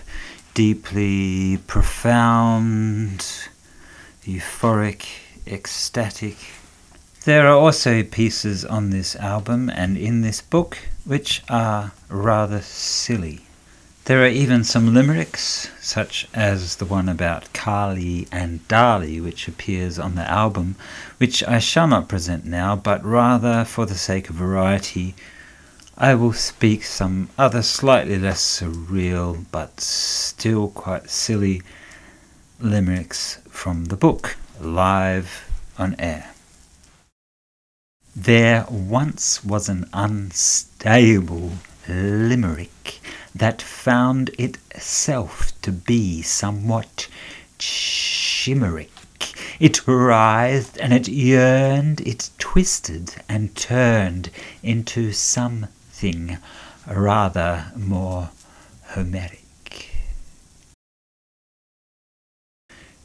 deeply 0.54 1.58
profound, 1.66 3.18
euphoric, 4.24 5.04
ecstatic. 5.46 6.38
There 7.26 7.46
are 7.46 7.58
also 7.58 8.02
pieces 8.02 8.64
on 8.64 8.88
this 8.88 9.16
album 9.16 9.68
and 9.68 9.98
in 9.98 10.22
this 10.22 10.40
book 10.40 10.78
which 11.04 11.42
are 11.50 11.92
rather 12.08 12.62
silly. 12.62 13.42
There 14.06 14.22
are 14.22 14.28
even 14.28 14.64
some 14.64 14.94
limericks, 14.94 15.68
such 15.82 16.26
as 16.32 16.76
the 16.76 16.86
one 16.86 17.10
about 17.10 17.52
Kali 17.52 18.28
and 18.32 18.66
Dali, 18.68 19.22
which 19.22 19.46
appears 19.46 19.98
on 19.98 20.14
the 20.14 20.30
album, 20.30 20.76
which 21.18 21.44
I 21.44 21.58
shall 21.58 21.86
not 21.86 22.08
present 22.08 22.46
now, 22.46 22.76
but 22.76 23.04
rather 23.04 23.66
for 23.66 23.84
the 23.84 23.94
sake 23.94 24.30
of 24.30 24.36
variety, 24.36 25.14
I 25.98 26.14
will 26.14 26.34
speak 26.34 26.84
some 26.84 27.30
other 27.38 27.62
slightly 27.62 28.18
less 28.18 28.60
surreal 28.60 29.46
but 29.50 29.80
still 29.80 30.68
quite 30.68 31.08
silly 31.08 31.62
limericks 32.60 33.38
from 33.48 33.86
the 33.86 33.96
book, 33.96 34.36
live 34.60 35.50
on 35.78 35.96
air. 35.98 36.32
There 38.14 38.66
once 38.68 39.42
was 39.42 39.70
an 39.70 39.88
unstable 39.94 41.52
limerick 41.88 43.00
that 43.34 43.62
found 43.62 44.28
itself 44.38 45.52
to 45.62 45.72
be 45.72 46.20
somewhat 46.20 47.08
chimeric 47.58 48.90
It 49.58 49.86
writhed 49.86 50.76
and 50.78 50.92
it 50.92 51.08
yearned, 51.08 52.02
it 52.02 52.28
twisted 52.38 53.14
and 53.30 53.56
turned 53.56 54.28
into 54.62 55.12
something 55.96 56.38
rather 56.86 57.72
more 57.74 58.28
Homeric. 58.88 59.90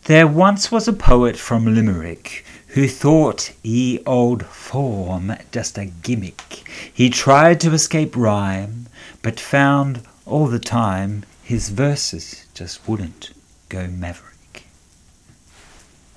There 0.05 0.27
once 0.27 0.71
was 0.71 0.87
a 0.87 0.93
poet 0.93 1.37
from 1.37 1.73
Limerick 1.73 2.43
who 2.69 2.87
thought 2.87 3.53
ye 3.63 3.99
old 4.05 4.45
form 4.45 5.33
just 5.51 5.77
a 5.77 5.85
gimmick. 5.85 6.67
He 6.93 7.09
tried 7.09 7.59
to 7.61 7.73
escape 7.73 8.15
rhyme, 8.15 8.87
but 9.21 9.39
found 9.39 10.01
all 10.25 10.47
the 10.47 10.59
time 10.59 11.23
his 11.43 11.69
verses 11.69 12.45
just 12.53 12.87
wouldn't 12.87 13.31
go 13.69 13.87
maverick. 13.87 14.65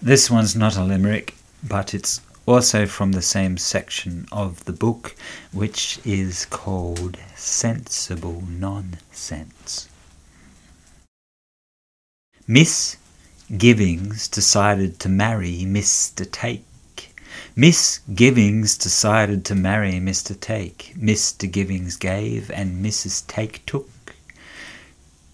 This 0.02 0.30
one's 0.30 0.56
not 0.56 0.76
a 0.76 0.84
limerick, 0.84 1.34
but 1.62 1.94
it's 1.94 2.20
also 2.46 2.86
from 2.86 3.12
the 3.12 3.22
same 3.22 3.56
section 3.56 4.26
of 4.30 4.64
the 4.64 4.72
book, 4.72 5.16
which 5.52 5.98
is 6.04 6.44
called 6.46 7.16
Sensible 7.34 8.42
Nonsense. 8.48 9.88
Miss 12.46 12.96
Givings 13.56 14.28
decided 14.28 14.98
to 15.00 15.08
marry 15.08 15.64
Mr. 15.66 16.30
Take. 16.30 16.64
Miss 17.56 18.00
Givings 18.14 18.76
decided 18.76 19.44
to 19.46 19.54
marry 19.54 19.94
Mr. 19.94 20.38
Take. 20.38 20.92
Mr. 20.96 21.50
Givings 21.50 21.96
gave 21.96 22.50
and 22.50 22.84
Mrs. 22.84 23.26
Take 23.26 23.64
took. 23.64 23.88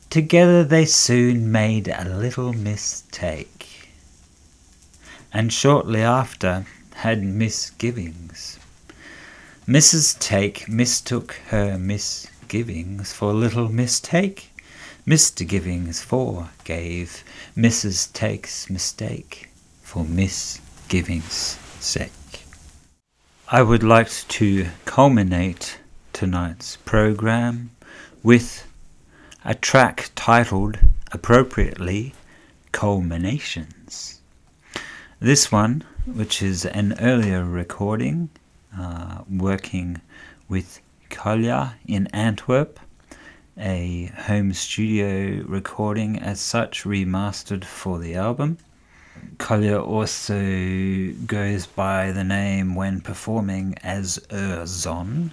Together 0.09 0.65
they 0.65 0.85
soon 0.85 1.51
made 1.51 1.89
a 1.89 2.05
little 2.05 2.53
mistake, 2.53 3.91
and 5.33 5.53
shortly 5.53 6.03
after 6.03 6.67
had 7.01 7.23
misgivings. 7.23 8.59
Mrs. 9.67 10.19
Take 10.19 10.69
mistook 10.69 11.41
her 11.49 11.79
misgivings 11.79 13.11
for 13.11 13.31
a 13.31 13.41
little 13.45 13.71
mistake. 13.71 14.51
Mr. 15.07 15.49
Givings 15.49 16.03
forgave 16.03 17.25
Mrs. 17.57 18.13
Take's 18.13 18.69
mistake 18.69 19.49
for 19.81 20.05
misgivings' 20.05 21.59
sake. 21.79 22.45
I 23.49 23.63
would 23.63 23.83
like 23.83 24.11
to 24.11 24.67
culminate 24.85 25.79
tonight's 26.13 26.77
program 26.77 27.71
with 28.23 28.67
a 29.43 29.55
track 29.55 30.11
titled 30.15 30.79
appropriately 31.13 32.13
Culminations. 32.73 34.21
This 35.19 35.51
one, 35.51 35.85
which 36.15 36.43
is 36.43 36.65
an 36.67 36.97
earlier 37.01 37.45
recording, 37.45 38.29
uh, 38.77 39.23
working 39.31 40.01
with 40.49 40.81
Kolja 41.09 41.75
in 41.87 42.09
Antwerp, 42.09 42.81
a 43.57 44.07
home 44.27 44.53
studio 44.53 45.45
recording 45.47 46.19
as 46.19 46.41
such, 46.41 46.85
remastered 46.85 47.65
for 47.65 47.99
the 47.99 48.15
album. 48.15 48.59
Kolja 49.37 49.87
also 49.87 51.15
goes 51.27 51.67
by 51.67 52.11
the 52.11 52.25
name 52.25 52.75
when 52.75 53.01
performing 53.01 53.77
as 53.83 54.19
Erzon. 54.31 55.31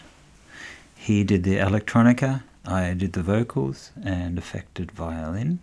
He 0.96 1.24
did 1.24 1.44
the 1.44 1.58
electronica, 1.58 2.44
I 2.66 2.94
did 2.94 3.14
the 3.14 3.24
vocals 3.24 3.92
and 4.04 4.38
affected 4.38 4.92
violin. 4.92 5.60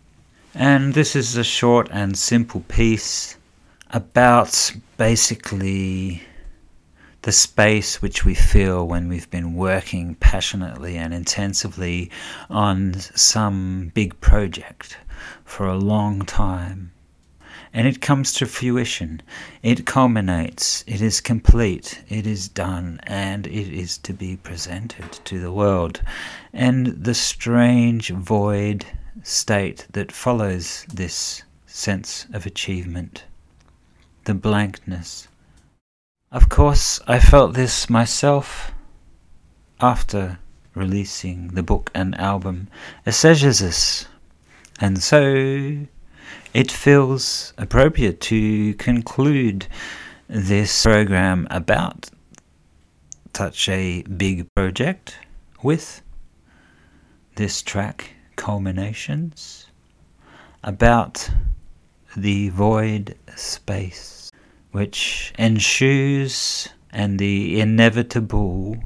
And 0.54 0.94
this 0.94 1.14
is 1.14 1.36
a 1.36 1.44
short 1.44 1.88
and 1.92 2.16
simple 2.16 2.64
piece 2.68 3.36
about 3.94 4.72
basically 4.96 6.20
the 7.22 7.30
space 7.30 8.02
which 8.02 8.24
we 8.24 8.34
feel 8.34 8.88
when 8.88 9.08
we've 9.08 9.30
been 9.30 9.54
working 9.54 10.16
passionately 10.16 10.96
and 10.96 11.14
intensively 11.14 12.10
on 12.50 12.92
some 13.14 13.92
big 13.94 14.20
project 14.20 14.98
for 15.44 15.68
a 15.68 15.78
long 15.78 16.22
time. 16.22 16.90
And 17.72 17.86
it 17.86 18.00
comes 18.00 18.32
to 18.34 18.46
fruition. 18.46 19.22
It 19.62 19.86
culminates. 19.86 20.82
It 20.88 21.00
is 21.00 21.20
complete. 21.20 22.02
It 22.08 22.26
is 22.26 22.48
done. 22.48 22.98
And 23.04 23.46
it 23.46 23.72
is 23.72 23.96
to 23.98 24.12
be 24.12 24.36
presented 24.36 25.12
to 25.24 25.38
the 25.38 25.52
world. 25.52 26.02
And 26.52 26.88
the 26.88 27.14
strange 27.14 28.10
void 28.10 28.84
state 29.22 29.86
that 29.92 30.10
follows 30.10 30.84
this 30.92 31.44
sense 31.66 32.26
of 32.32 32.44
achievement, 32.44 33.24
the 34.24 34.34
blankness, 34.34 35.28
of 36.34 36.48
course, 36.48 37.00
I 37.06 37.20
felt 37.20 37.54
this 37.54 37.88
myself 37.88 38.72
after 39.80 40.38
releasing 40.74 41.48
the 41.48 41.62
book 41.62 41.90
and 41.94 42.18
album 42.18 42.66
Esezezus, 43.06 44.06
and 44.80 45.00
so 45.00 45.86
it 46.52 46.72
feels 46.72 47.52
appropriate 47.56 48.20
to 48.22 48.74
conclude 48.74 49.68
this 50.26 50.82
program 50.82 51.46
about 51.50 52.10
such 53.36 53.68
a 53.68 54.02
big 54.02 54.46
project 54.56 55.18
with 55.62 56.02
this 57.36 57.62
track 57.62 58.14
culminations 58.34 59.66
about 60.64 61.30
the 62.16 62.48
void 62.48 63.16
space 63.36 64.13
which 64.74 65.32
ensues 65.38 66.68
and 66.90 67.20
the 67.20 67.60
inevitable 67.60 68.76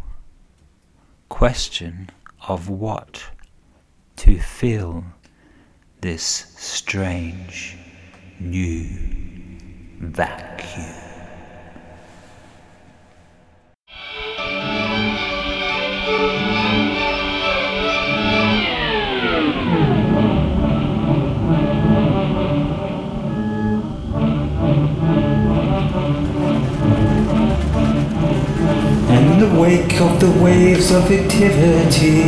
question 1.31 2.11
of 2.47 2.69
what 2.69 3.25
to 4.15 4.39
fill 4.39 5.03
this 6.03 6.23
strange 6.59 7.79
new 8.39 8.87
vacuum. 9.99 11.08
The 29.39 29.61
wake 29.61 30.01
of 30.01 30.19
the 30.19 30.31
waves 30.43 30.91
of 30.91 31.11
activity. 31.11 32.23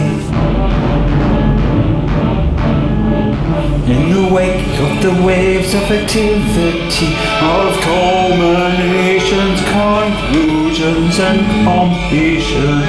In 3.91 4.13
the 4.13 4.29
wake 4.33 4.79
of 4.79 5.03
the 5.03 5.13
waves 5.27 5.75
of 5.75 5.83
activity, 5.91 7.15
of 7.43 7.81
culminations, 7.81 9.61
conclusions, 9.71 11.19
and 11.19 11.41
completion. 11.67 12.81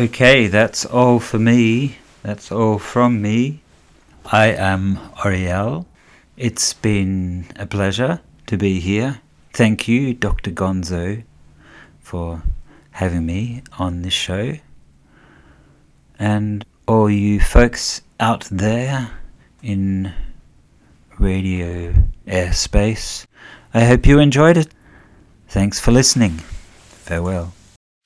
Okay, 0.00 0.46
that's 0.46 0.86
all 0.86 1.20
for 1.20 1.38
me. 1.38 1.98
That's 2.22 2.50
all 2.50 2.78
from 2.78 3.20
me. 3.20 3.60
I 4.24 4.46
am 4.46 4.96
Orryelle. 5.18 5.84
It's 6.38 6.72
been 6.72 7.44
a 7.56 7.66
pleasure 7.66 8.22
to 8.46 8.56
be 8.56 8.80
here. 8.80 9.20
Thank 9.52 9.88
you, 9.88 10.14
Dr. 10.14 10.52
Gonzo, 10.52 11.22
for 12.00 12.42
having 12.92 13.26
me 13.26 13.62
on 13.78 14.00
this 14.00 14.14
show. 14.14 14.54
And 16.18 16.64
all 16.88 17.10
you 17.10 17.38
folks 17.38 18.00
out 18.18 18.48
there 18.50 19.10
in 19.62 20.14
radio 21.18 21.92
airspace, 22.26 23.26
I 23.74 23.84
hope 23.84 24.06
you 24.06 24.18
enjoyed 24.18 24.56
it. 24.56 24.72
Thanks 25.48 25.78
for 25.78 25.92
listening. 25.92 26.38
Farewell. 27.04 27.52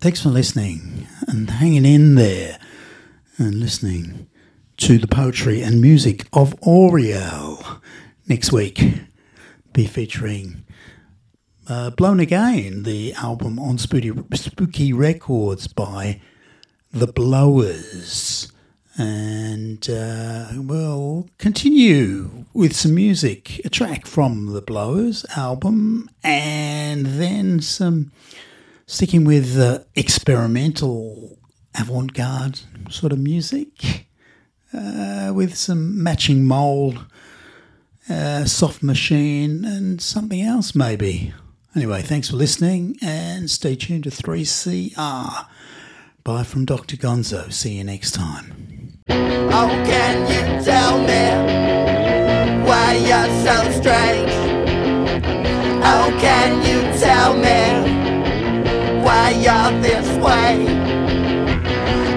Thanks 0.00 0.22
for 0.22 0.30
listening 0.30 1.06
and 1.28 1.50
hanging 1.50 1.84
in 1.84 2.14
there 2.14 2.58
and 3.36 3.56
listening 3.56 4.28
to 4.78 4.96
the 4.96 5.06
poetry 5.06 5.60
and 5.60 5.78
music 5.78 6.26
of 6.32 6.58
Orryelle. 6.60 7.82
Next 8.26 8.50
week, 8.50 8.82
be 9.74 9.86
featuring 9.86 10.64
uh, 11.68 11.90
Blown 11.90 12.18
Again, 12.18 12.84
the 12.84 13.12
album 13.12 13.58
on 13.58 13.76
Spooky, 13.76 14.10
Spooky 14.32 14.94
Records 14.94 15.66
by 15.66 16.22
The 16.90 17.08
Blowers. 17.08 18.50
And 18.96 19.86
uh, 19.90 20.46
we'll 20.54 21.28
continue 21.36 22.46
with 22.54 22.74
some 22.74 22.94
music, 22.94 23.60
a 23.66 23.68
track 23.68 24.06
from 24.06 24.54
The 24.54 24.62
Blowers 24.62 25.26
album, 25.36 26.08
and 26.24 27.04
then 27.04 27.60
some 27.60 28.12
sticking 28.90 29.24
with 29.24 29.56
uh, 29.56 29.78
experimental 29.94 31.38
avant 31.78 32.12
garde 32.12 32.58
sort 32.90 33.12
of 33.12 33.18
music 33.20 34.06
uh, 34.74 35.30
with 35.32 35.54
some 35.54 36.02
Matching 36.02 36.44
Mole, 36.44 36.94
uh, 38.08 38.44
soft 38.46 38.82
machine, 38.82 39.64
and 39.64 40.02
something 40.02 40.42
else 40.42 40.74
maybe. 40.74 41.32
Anyway, 41.76 42.02
thanks 42.02 42.30
for 42.30 42.36
listening 42.36 42.96
and 43.00 43.48
stay 43.48 43.76
tuned 43.76 44.04
to 44.04 44.10
3CR. 44.10 45.46
Bye 46.24 46.42
from 46.42 46.64
Dr. 46.64 46.96
Gonzo. 46.96 47.52
See 47.52 47.74
you 47.74 47.84
next 47.84 48.10
time. 48.10 48.98
Oh, 49.08 49.68
can 49.86 50.22
you 50.26 50.64
tell 50.64 50.98
me 50.98 52.66
why 52.66 52.94
you're 52.94 53.44
so 53.44 53.70
strange? 53.70 54.32
Oh, 55.82 56.18
can 56.20 56.58
you 56.66 56.98
tell 56.98 57.36
me 57.36 57.99
why 59.30 59.36
you're 59.36 59.80
this 59.80 60.08
way? 60.18 60.66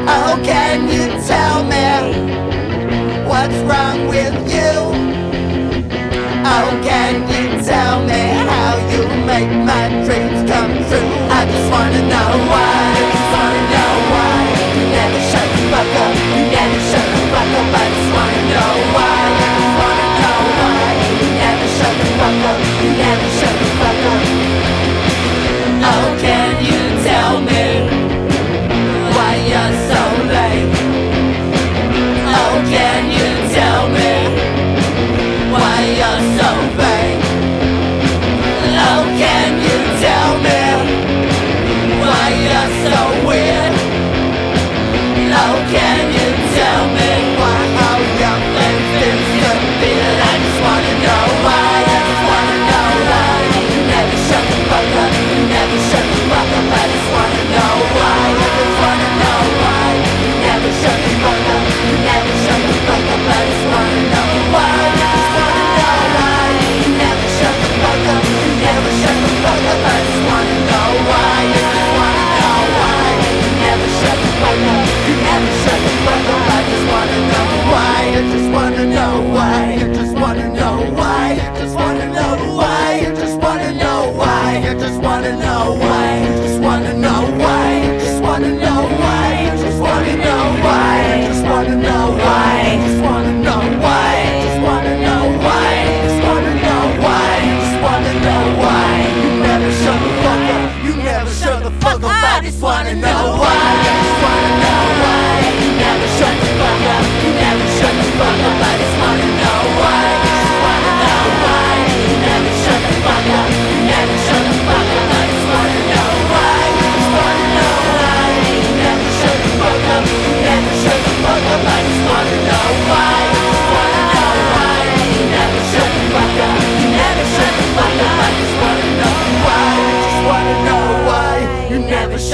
Oh, 0.07 0.39
can 0.43 0.87
you 0.87 1.05
tell 1.27 1.63
me 1.63 1.83
what's 3.27 3.55
wrong 3.69 4.07
with 4.07 4.33
you? 4.51 4.73
Oh, 6.45 6.69
can 6.83 7.21
you 7.29 7.63
tell 7.63 8.03
me 8.05 8.23
how 8.49 8.77
you 8.91 9.03
make 9.25 9.49
my 9.65 9.89
dreams 10.05 10.49
come 10.49 10.73
true? 10.89 11.09
I 11.29 11.45
just 11.51 11.71
wanna 11.71 12.01
know 12.13 12.31
why. 12.51 12.83
I 12.89 13.03
just 13.11 13.29
wanna 13.33 13.63
know 13.73 13.92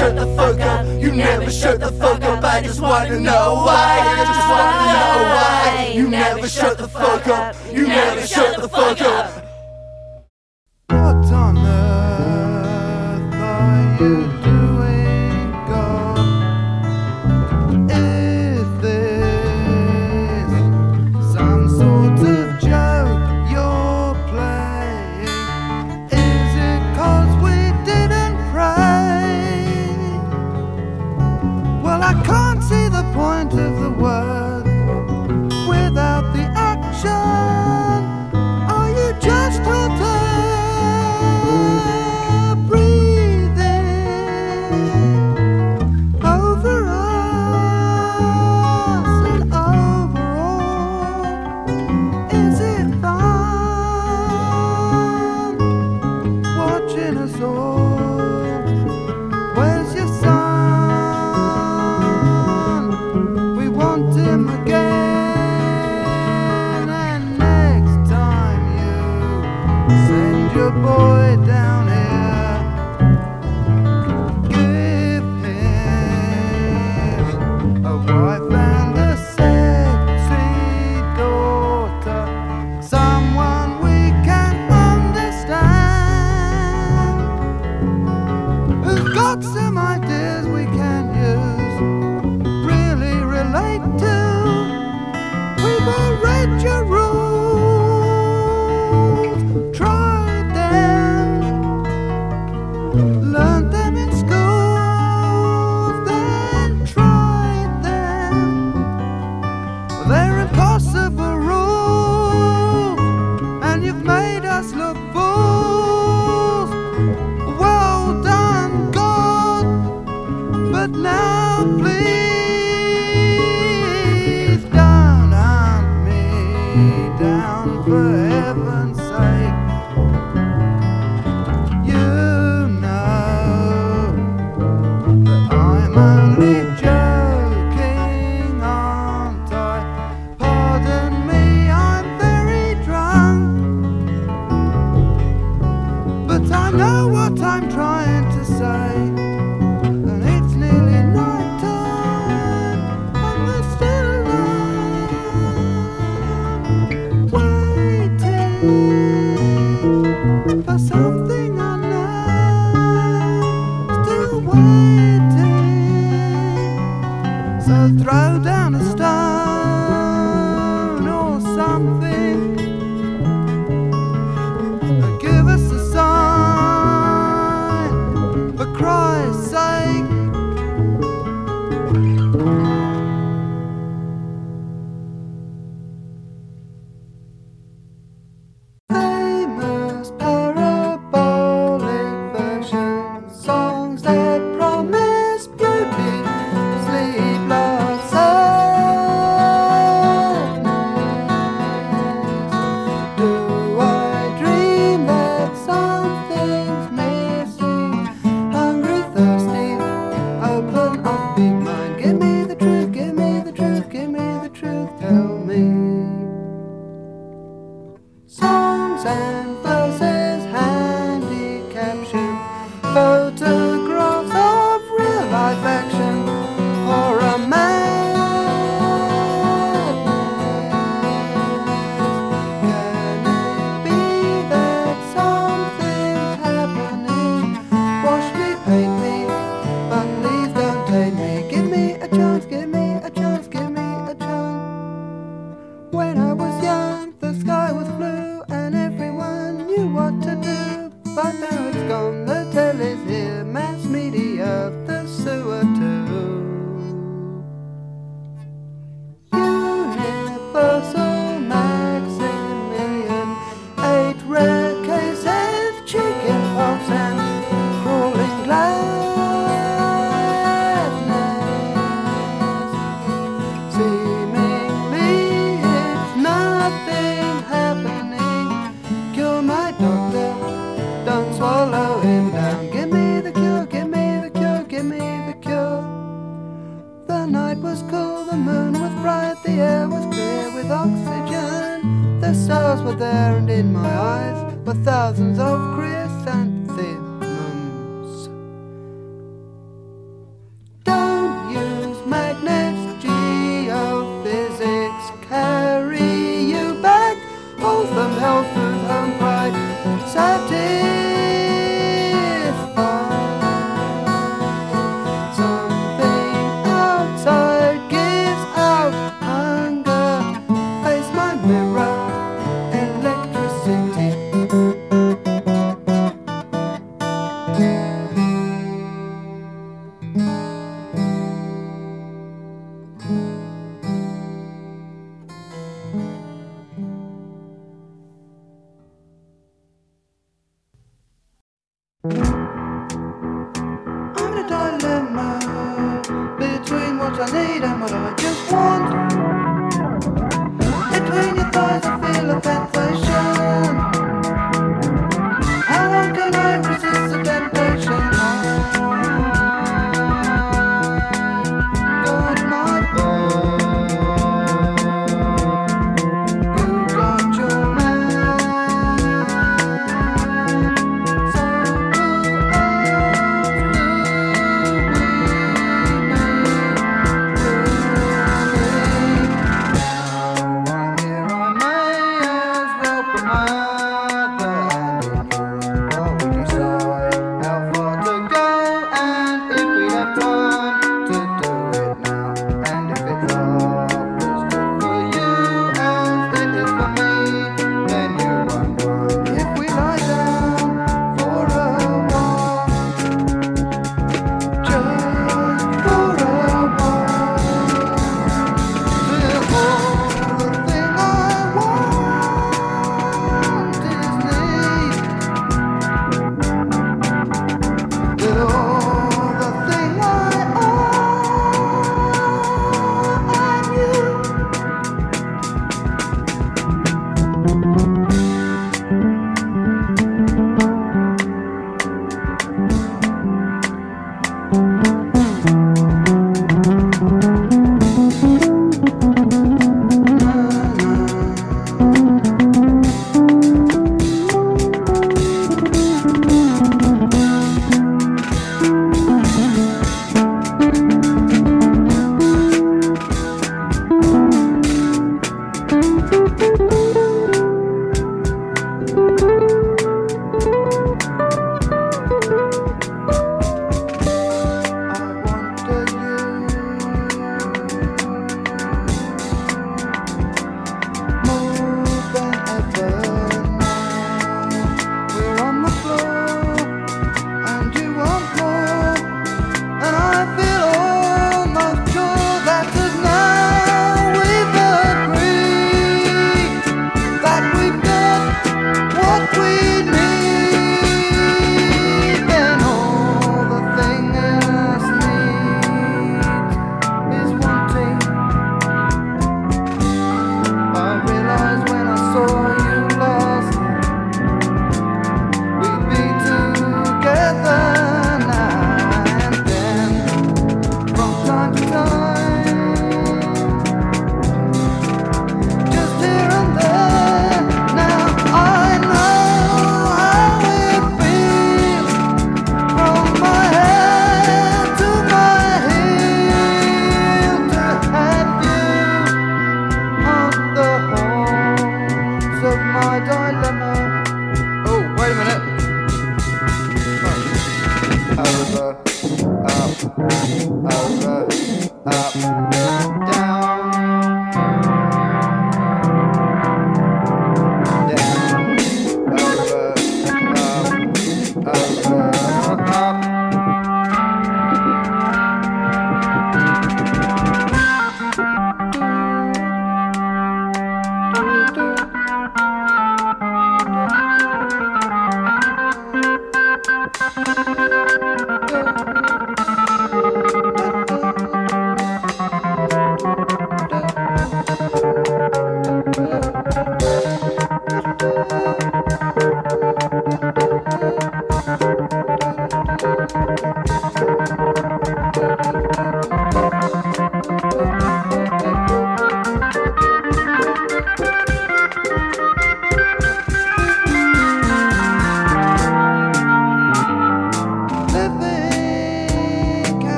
shut 0.00 0.16
the 0.16 0.26
fuck 0.34 0.60
up. 0.60 0.86
You 1.02 1.12
never 1.12 1.50
shut 1.50 1.80
the 1.80 1.92
fuck 1.92 2.22
up. 2.22 2.42
I 2.42 2.62
just 2.62 2.80
wanna 2.80 3.20
know 3.20 3.62
why. 3.66 3.98
I 4.00 4.24
just 4.30 4.46
wanna 4.52 4.82
know 4.96 5.12
why. 5.34 5.92
You 5.94 6.08
never 6.08 6.48
shut 6.48 6.78
the 6.78 6.88
fuck 6.88 7.26
up. 7.26 7.54
You 7.70 7.86
never 7.86 8.26
shut 8.26 8.62
the 8.62 8.68
fuck 8.68 9.00
up. 9.02 9.49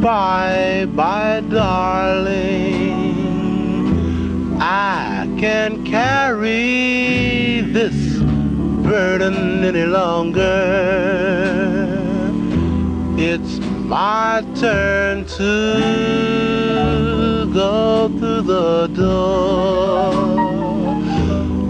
Bye 0.00 0.86
bye, 0.96 1.42
darling. 1.50 3.20
I 4.58 5.28
can't 5.38 5.84
carry 5.84 7.60
this 7.60 7.94
burden 8.82 9.62
any 9.62 9.84
longer. 9.84 10.40
It's 13.18 13.58
my 13.58 14.42
turn 14.54 15.26
to 15.36 15.80
go 17.52 18.08
through 18.08 18.42
the 18.42 18.86
door. 18.94 20.14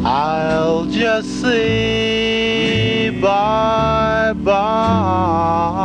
I'll 0.07 0.85
just 0.85 1.41
say 1.41 3.11
bye 3.21 4.35
bye. 4.45 5.81